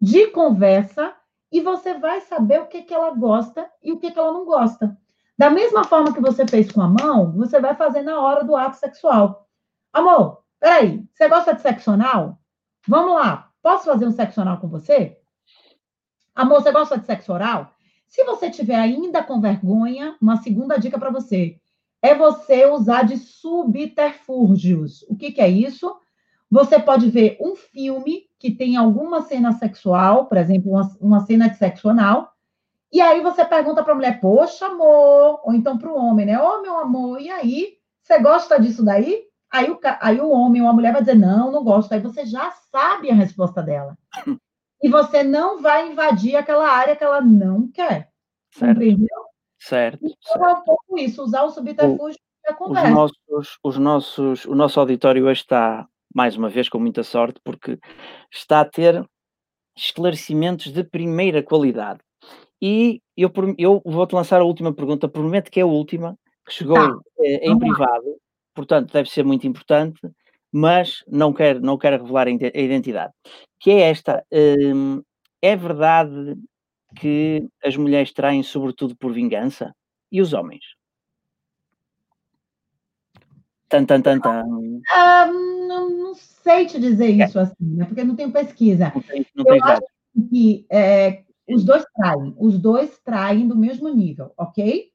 de 0.00 0.26
conversa, 0.28 1.14
e 1.50 1.60
você 1.60 1.94
vai 1.98 2.20
saber 2.20 2.60
o 2.60 2.66
que, 2.66 2.82
que 2.82 2.94
ela 2.94 3.10
gosta 3.10 3.68
e 3.82 3.92
o 3.92 3.98
que, 3.98 4.10
que 4.10 4.18
ela 4.18 4.32
não 4.32 4.44
gosta. 4.44 4.96
Da 5.36 5.50
mesma 5.50 5.84
forma 5.84 6.12
que 6.12 6.20
você 6.20 6.46
fez 6.46 6.70
com 6.70 6.82
a 6.82 6.88
mão, 6.88 7.32
você 7.32 7.58
vai 7.58 7.74
fazer 7.74 8.02
na 8.02 8.20
hora 8.20 8.44
do 8.44 8.54
ato 8.54 8.76
sexual. 8.76 9.48
Amor, 9.92 10.44
peraí, 10.60 11.04
você 11.12 11.28
gosta 11.28 11.54
de 11.54 11.62
sexo 11.62 11.90
anal? 11.90 12.38
Vamos 12.86 13.14
lá, 13.14 13.50
posso 13.62 13.86
fazer 13.86 14.06
um 14.06 14.12
sexo 14.12 14.40
anal 14.40 14.58
com 14.58 14.68
você? 14.68 15.18
Amor, 16.34 16.62
você 16.62 16.70
gosta 16.70 16.98
de 16.98 17.06
sexo 17.06 17.32
oral? 17.32 17.74
Se 18.06 18.22
você 18.24 18.50
tiver 18.50 18.76
ainda 18.76 19.22
com 19.22 19.40
vergonha, 19.40 20.16
uma 20.20 20.36
segunda 20.36 20.78
dica 20.78 20.98
para 20.98 21.10
você 21.10 21.59
é 22.02 22.14
você 22.14 22.66
usar 22.66 23.04
de 23.04 23.16
subterfúgios. 23.16 25.02
O 25.08 25.16
que, 25.16 25.32
que 25.32 25.40
é 25.40 25.48
isso? 25.48 25.94
Você 26.50 26.78
pode 26.78 27.10
ver 27.10 27.36
um 27.40 27.54
filme 27.54 28.24
que 28.38 28.50
tem 28.50 28.76
alguma 28.76 29.22
cena 29.22 29.52
sexual, 29.52 30.26
por 30.26 30.38
exemplo, 30.38 30.72
uma, 30.72 30.96
uma 31.00 31.20
cena 31.20 31.48
de 31.48 31.56
sexo 31.56 31.88
anal, 31.88 32.32
e 32.92 33.00
aí 33.00 33.20
você 33.20 33.44
pergunta 33.44 33.84
para 33.84 33.92
a 33.92 33.94
mulher, 33.94 34.20
poxa, 34.20 34.66
amor, 34.66 35.40
ou 35.44 35.54
então 35.54 35.78
para 35.78 35.88
o 35.88 35.96
homem, 35.96 36.26
né? 36.26 36.40
Ô, 36.40 36.58
oh, 36.58 36.62
meu 36.62 36.76
amor, 36.76 37.20
e 37.20 37.30
aí? 37.30 37.78
Você 38.02 38.18
gosta 38.18 38.60
disso 38.60 38.84
daí? 38.84 39.24
Aí 39.48 39.70
o, 39.70 39.78
aí 40.00 40.20
o 40.20 40.30
homem 40.30 40.60
ou 40.62 40.68
a 40.68 40.72
mulher 40.72 40.92
vai 40.92 41.02
dizer, 41.02 41.14
não, 41.14 41.52
não 41.52 41.62
gosto. 41.62 41.92
Aí 41.92 42.00
você 42.00 42.26
já 42.26 42.50
sabe 42.50 43.10
a 43.10 43.14
resposta 43.14 43.62
dela. 43.62 43.96
E 44.82 44.88
você 44.88 45.22
não 45.22 45.60
vai 45.60 45.92
invadir 45.92 46.36
aquela 46.36 46.66
área 46.66 46.96
que 46.96 47.04
ela 47.04 47.20
não 47.20 47.70
quer. 47.70 48.10
Certo. 48.50 48.82
Entendeu? 48.82 49.29
Certo. 49.60 50.08
Certo. 50.22 50.44
é 50.44 50.52
um 50.54 50.64
pouco 50.64 50.98
isso, 50.98 51.22
usar 51.22 51.44
o 51.44 51.50
subterfúgio 51.50 52.18
o, 52.18 52.54
conversa. 52.54 52.88
Os 52.88 52.94
nossos, 52.94 53.58
os 53.62 53.78
nossos, 53.78 54.44
o 54.46 54.54
nosso 54.54 54.80
auditório 54.80 55.26
hoje 55.26 55.42
está, 55.42 55.86
mais 56.14 56.36
uma 56.36 56.48
vez, 56.48 56.68
com 56.68 56.78
muita 56.78 57.02
sorte, 57.02 57.40
porque 57.44 57.78
está 58.32 58.60
a 58.60 58.64
ter 58.64 59.04
esclarecimentos 59.76 60.72
de 60.72 60.84
primeira 60.84 61.42
qualidade. 61.42 62.00
E 62.60 63.00
eu, 63.16 63.32
eu 63.56 63.82
vou-te 63.84 64.14
lançar 64.14 64.40
a 64.40 64.44
última 64.44 64.72
pergunta, 64.72 65.08
prometo 65.08 65.50
que 65.50 65.60
é 65.60 65.62
a 65.62 65.66
última, 65.66 66.16
que 66.46 66.52
chegou 66.52 66.76
tá. 66.76 66.98
eh, 67.20 67.48
em 67.48 67.58
privado, 67.58 68.16
portanto 68.54 68.92
deve 68.92 69.08
ser 69.08 69.24
muito 69.24 69.46
importante, 69.46 70.00
mas 70.52 71.02
não 71.06 71.32
quero, 71.32 71.60
não 71.60 71.78
quero 71.78 72.02
revelar 72.02 72.26
a 72.26 72.30
identidade. 72.30 73.12
Que 73.58 73.70
é 73.70 73.80
esta: 73.90 74.24
hum, 74.32 75.02
é 75.40 75.56
verdade 75.56 76.36
que 76.96 77.48
as 77.64 77.76
mulheres 77.76 78.12
traem 78.12 78.42
sobretudo 78.42 78.96
por 78.96 79.12
vingança? 79.12 79.74
E 80.10 80.20
os 80.20 80.32
homens? 80.32 80.64
Tan, 83.68 83.84
tan, 83.84 84.02
tan, 84.02 84.18
tan. 84.18 84.44
Ah, 84.92 85.26
não, 85.26 85.88
não, 85.90 86.14
sei 86.14 86.66
te 86.66 86.80
dizer 86.80 87.20
é. 87.20 87.24
isso 87.24 87.38
assim, 87.38 87.54
né? 87.60 87.84
porque 87.84 88.02
não 88.02 88.16
tenho 88.16 88.32
pesquisa. 88.32 88.90
Não 88.92 89.02
tem, 89.02 89.24
não 89.34 89.46
eu 89.46 89.64
acho 89.64 89.82
que 90.28 90.66
é, 90.68 91.22
os 91.48 91.64
dois 91.64 91.84
traem, 91.94 92.34
os 92.36 92.58
dois 92.58 92.98
traem 92.98 93.46
do 93.46 93.56
mesmo 93.56 93.88
nível, 93.88 94.32
ok? 94.36 94.90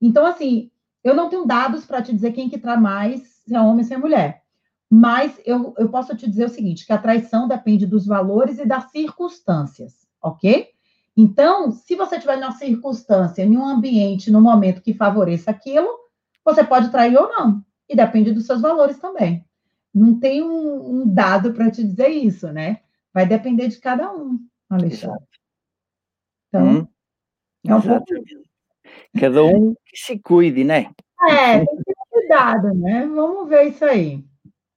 Então, 0.00 0.24
assim, 0.24 0.70
eu 1.02 1.14
não 1.14 1.28
tenho 1.28 1.44
dados 1.44 1.84
para 1.84 2.02
te 2.02 2.12
dizer 2.12 2.32
quem 2.32 2.48
que 2.48 2.58
trai 2.58 2.78
mais, 2.78 3.20
se 3.44 3.54
é 3.54 3.60
homem 3.60 3.78
ou 3.78 3.84
se 3.84 3.94
é 3.94 3.98
mulher. 3.98 4.42
Mas 4.88 5.40
eu, 5.44 5.74
eu 5.78 5.88
posso 5.88 6.16
te 6.16 6.28
dizer 6.28 6.44
o 6.44 6.48
seguinte, 6.48 6.86
que 6.86 6.92
a 6.92 6.98
traição 6.98 7.48
depende 7.48 7.86
dos 7.86 8.06
valores 8.06 8.58
e 8.58 8.66
das 8.66 8.90
circunstâncias, 8.90 10.06
ok? 10.22 10.68
Então, 11.16 11.72
se 11.72 11.96
você 11.96 12.18
tiver 12.18 12.36
numa 12.36 12.52
circunstância, 12.52 13.42
em 13.42 13.56
um 13.56 13.66
ambiente, 13.66 14.30
no 14.30 14.40
momento 14.40 14.82
que 14.82 14.94
favoreça 14.94 15.50
aquilo, 15.50 15.88
você 16.44 16.64
pode 16.64 16.90
trair 16.90 17.16
ou 17.16 17.28
não. 17.28 17.62
E 17.88 17.96
depende 17.96 18.32
dos 18.32 18.46
seus 18.46 18.60
valores 18.60 18.98
também. 18.98 19.44
não 19.92 20.18
tem 20.18 20.42
um, 20.42 21.02
um 21.02 21.14
dado 21.14 21.52
para 21.52 21.70
te 21.70 21.82
dizer 21.82 22.08
isso, 22.08 22.50
né? 22.52 22.80
Vai 23.12 23.26
depender 23.26 23.68
de 23.68 23.78
cada 23.78 24.12
um, 24.12 24.38
Alexandre. 24.68 25.26
Então, 26.48 26.66
hum, 26.66 26.88
é 27.66 27.74
um 27.74 27.78
exatamente. 27.78 28.34
Pouco... 28.34 28.50
Cada 29.18 29.44
um 29.44 29.74
que 29.84 29.96
se 29.96 30.18
cuide, 30.20 30.62
né? 30.62 30.90
É, 31.28 31.58
tem 31.58 31.76
que 31.76 31.84
ter 31.84 31.94
cuidado, 32.08 32.74
né? 32.74 33.06
Vamos 33.06 33.48
ver 33.48 33.64
isso 33.68 33.84
aí. 33.84 34.24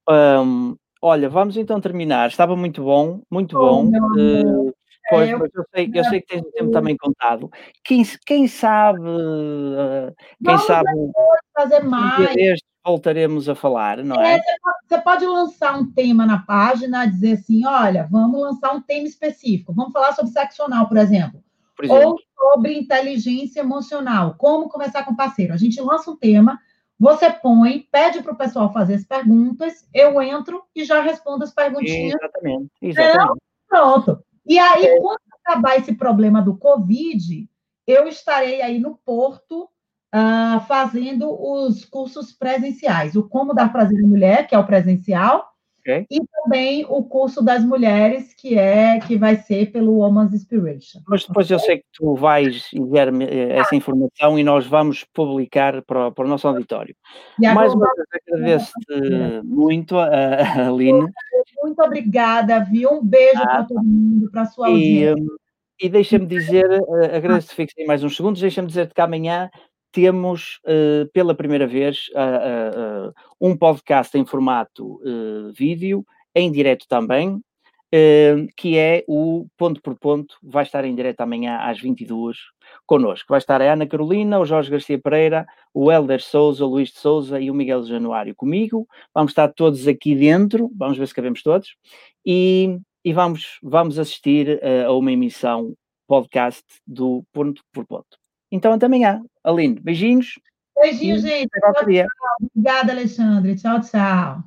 Um, 0.09 0.75
olha, 1.01 1.29
vamos 1.29 1.55
então 1.55 1.79
terminar. 1.79 2.29
Estava 2.29 2.55
muito 2.55 2.83
bom, 2.83 3.21
muito 3.31 3.57
oh, 3.57 3.83
bom. 3.83 3.91
Uh, 4.17 4.72
pois, 5.09 5.29
é, 5.29 5.33
eu, 5.33 5.39
eu, 5.39 5.65
sei, 5.73 5.91
eu 5.93 6.03
sei 6.05 6.21
que 6.21 6.27
tens 6.27 6.41
o 6.41 6.51
tempo 6.51 6.71
também 6.71 6.97
contado. 6.97 7.49
Quem, 7.83 8.03
quem 8.25 8.47
sabe, 8.47 8.99
uh, 8.99 10.13
quem 10.15 10.55
vamos 10.55 10.65
sabe, 10.65 10.89
fazer 11.53 11.79
mais. 11.81 12.59
Voltaremos 12.85 13.47
a 13.47 13.55
falar, 13.55 14.03
não 14.03 14.17
é? 14.17 14.35
é? 14.35 14.41
Você 14.85 15.01
pode 15.01 15.25
lançar 15.25 15.79
um 15.79 15.89
tema 15.89 16.25
na 16.25 16.39
página, 16.39 17.05
dizer 17.05 17.33
assim, 17.33 17.65
olha, 17.65 18.07
vamos 18.11 18.41
lançar 18.41 18.73
um 18.75 18.81
tema 18.81 19.07
específico. 19.07 19.73
Vamos 19.73 19.93
falar 19.93 20.11
sobre 20.13 20.33
sexo 20.33 20.63
anal, 20.63 20.89
por 20.89 20.97
exemplo. 20.97 21.41
Por 21.77 21.85
exemplo. 21.85 22.09
Ou 22.09 22.19
sobre 22.35 22.77
inteligência 22.77 23.61
emocional. 23.61 24.35
Como 24.37 24.67
conversar 24.67 25.05
com 25.05 25.15
parceiro. 25.15 25.53
A 25.53 25.57
gente 25.57 25.79
lança 25.79 26.11
um 26.11 26.17
tema, 26.17 26.59
você 26.99 27.29
põe, 27.29 27.87
pede 27.91 28.21
para 28.21 28.33
o 28.33 28.37
pessoal 28.37 28.71
fazer 28.71 28.95
as 28.95 29.05
perguntas, 29.05 29.87
eu 29.93 30.21
entro 30.21 30.63
e 30.75 30.83
já 30.83 31.01
respondo 31.01 31.43
as 31.43 31.53
perguntinhas. 31.53 32.15
Exatamente. 32.15 32.69
Exatamente. 32.81 33.41
pronto. 33.67 34.23
E 34.45 34.59
aí, 34.59 34.85
é. 34.85 34.99
quando 34.99 35.19
acabar 35.41 35.77
esse 35.77 35.93
problema 35.93 36.41
do 36.41 36.55
Covid, 36.55 37.49
eu 37.87 38.07
estarei 38.07 38.61
aí 38.61 38.79
no 38.79 38.95
Porto 38.97 39.69
uh, 40.13 40.59
fazendo 40.67 41.29
os 41.31 41.85
cursos 41.85 42.31
presenciais. 42.31 43.15
O 43.15 43.27
Como 43.27 43.53
Dar 43.53 43.71
Prazer 43.71 44.03
à 44.03 44.07
Mulher, 44.07 44.47
que 44.47 44.55
é 44.55 44.59
o 44.59 44.65
presencial, 44.65 45.52
okay. 45.83 46.07
e 46.09 46.19
também 46.25 46.85
o 46.89 47.03
curso 47.03 47.43
das 47.43 47.63
mulheres, 47.63 48.33
que 48.33 48.57
é 48.57 48.99
que 48.99 49.17
vai 49.17 49.35
ser 49.35 49.71
pelo 49.71 49.97
Woman's 49.97 50.33
Inspiration. 50.33 51.01
Mas 51.07 51.25
depois 51.25 51.49
eu 51.51 51.59
sei 51.59 51.79
que 51.79 51.85
tu 51.93 52.15
vais 52.15 52.67
enviar-me 52.73 53.25
eh, 53.25 53.57
essa 53.57 53.75
informação 53.75 54.39
e 54.39 54.43
nós 54.43 54.65
vamos 54.65 55.03
publicar 55.13 55.81
para, 55.83 56.11
para 56.11 56.25
o 56.25 56.27
nosso 56.27 56.47
auditório. 56.47 56.95
Mais 57.37 57.73
uma 57.73 57.87
vez 57.95 58.23
agradeço-te 58.27 59.41
muito, 59.43 59.97
a 59.97 60.67
Aline. 60.67 61.07
Muito 61.61 61.81
obrigada, 61.81 62.59
viu? 62.59 62.91
Um 62.91 63.05
beijo 63.05 63.41
ah, 63.41 63.47
para 63.47 63.63
todo 63.65 63.83
mundo, 63.83 64.31
para 64.31 64.41
a 64.41 64.45
sua 64.45 64.67
audiência. 64.67 65.15
E, 65.79 65.85
e 65.85 65.89
deixa-me 65.89 66.25
dizer, 66.25 66.65
eh, 66.71 67.17
agradeço-te, 67.17 67.55
fixei 67.55 67.85
mais 67.85 68.03
uns 68.03 68.15
segundos, 68.15 68.41
deixa-me 68.41 68.67
dizer-te 68.67 68.93
que 68.93 69.01
amanhã 69.01 69.49
temos 69.93 70.59
uh, 70.65 71.07
pela 71.13 71.35
primeira 71.35 71.67
vez 71.67 72.07
uh, 72.09 73.09
uh, 73.09 73.13
um 73.39 73.55
podcast 73.55 74.17
em 74.17 74.25
formato 74.25 74.99
vídeo, 75.55 76.03
em 76.35 76.51
direto 76.51 76.87
também, 76.87 77.39
que 78.57 78.75
é 78.75 79.03
o 79.07 79.45
Ponto 79.55 79.79
por 79.79 79.95
Ponto, 79.95 80.35
vai 80.41 80.63
estar 80.63 80.83
em 80.83 80.95
direto 80.95 81.21
amanhã 81.21 81.59
às 81.59 81.79
22 81.79 82.37
connosco. 82.87 83.27
Vai 83.29 83.37
estar 83.37 83.61
a 83.61 83.71
Ana 83.71 83.85
Carolina, 83.85 84.39
o 84.39 84.45
Jorge 84.45 84.71
Garcia 84.71 84.99
Pereira, 84.99 85.45
o 85.71 85.91
Helder 85.91 86.19
Souza, 86.19 86.65
o 86.65 86.69
Luís 86.69 86.89
de 86.89 86.97
Souza 86.97 87.39
e 87.39 87.51
o 87.51 87.53
Miguel 87.53 87.83
Januário 87.83 88.33
comigo. 88.35 88.87
Vamos 89.13 89.31
estar 89.31 89.47
todos 89.49 89.87
aqui 89.87 90.15
dentro, 90.15 90.71
vamos 90.75 90.97
ver 90.97 91.07
se 91.07 91.13
cabemos 91.13 91.43
todos, 91.43 91.75
e, 92.25 92.79
e 93.05 93.13
vamos, 93.13 93.59
vamos 93.61 93.99
assistir 93.99 94.59
a 94.87 94.91
uma 94.91 95.11
emissão 95.11 95.75
podcast 96.07 96.65
do 96.87 97.23
Ponto 97.31 97.61
por 97.71 97.85
Ponto. 97.85 98.22
Então, 98.53 98.71
até 98.71 98.85
amanhã. 98.85 99.19
Aline, 99.43 99.79
beijinhos. 99.79 100.39
Beijinhos, 100.79 101.23
gente. 101.23 101.49
Tchau, 101.49 101.73
tchau. 101.73 102.07
Obrigada, 102.55 102.91
Alexandre. 102.91 103.55
Tchau, 103.55 103.81
tchau. 103.81 104.43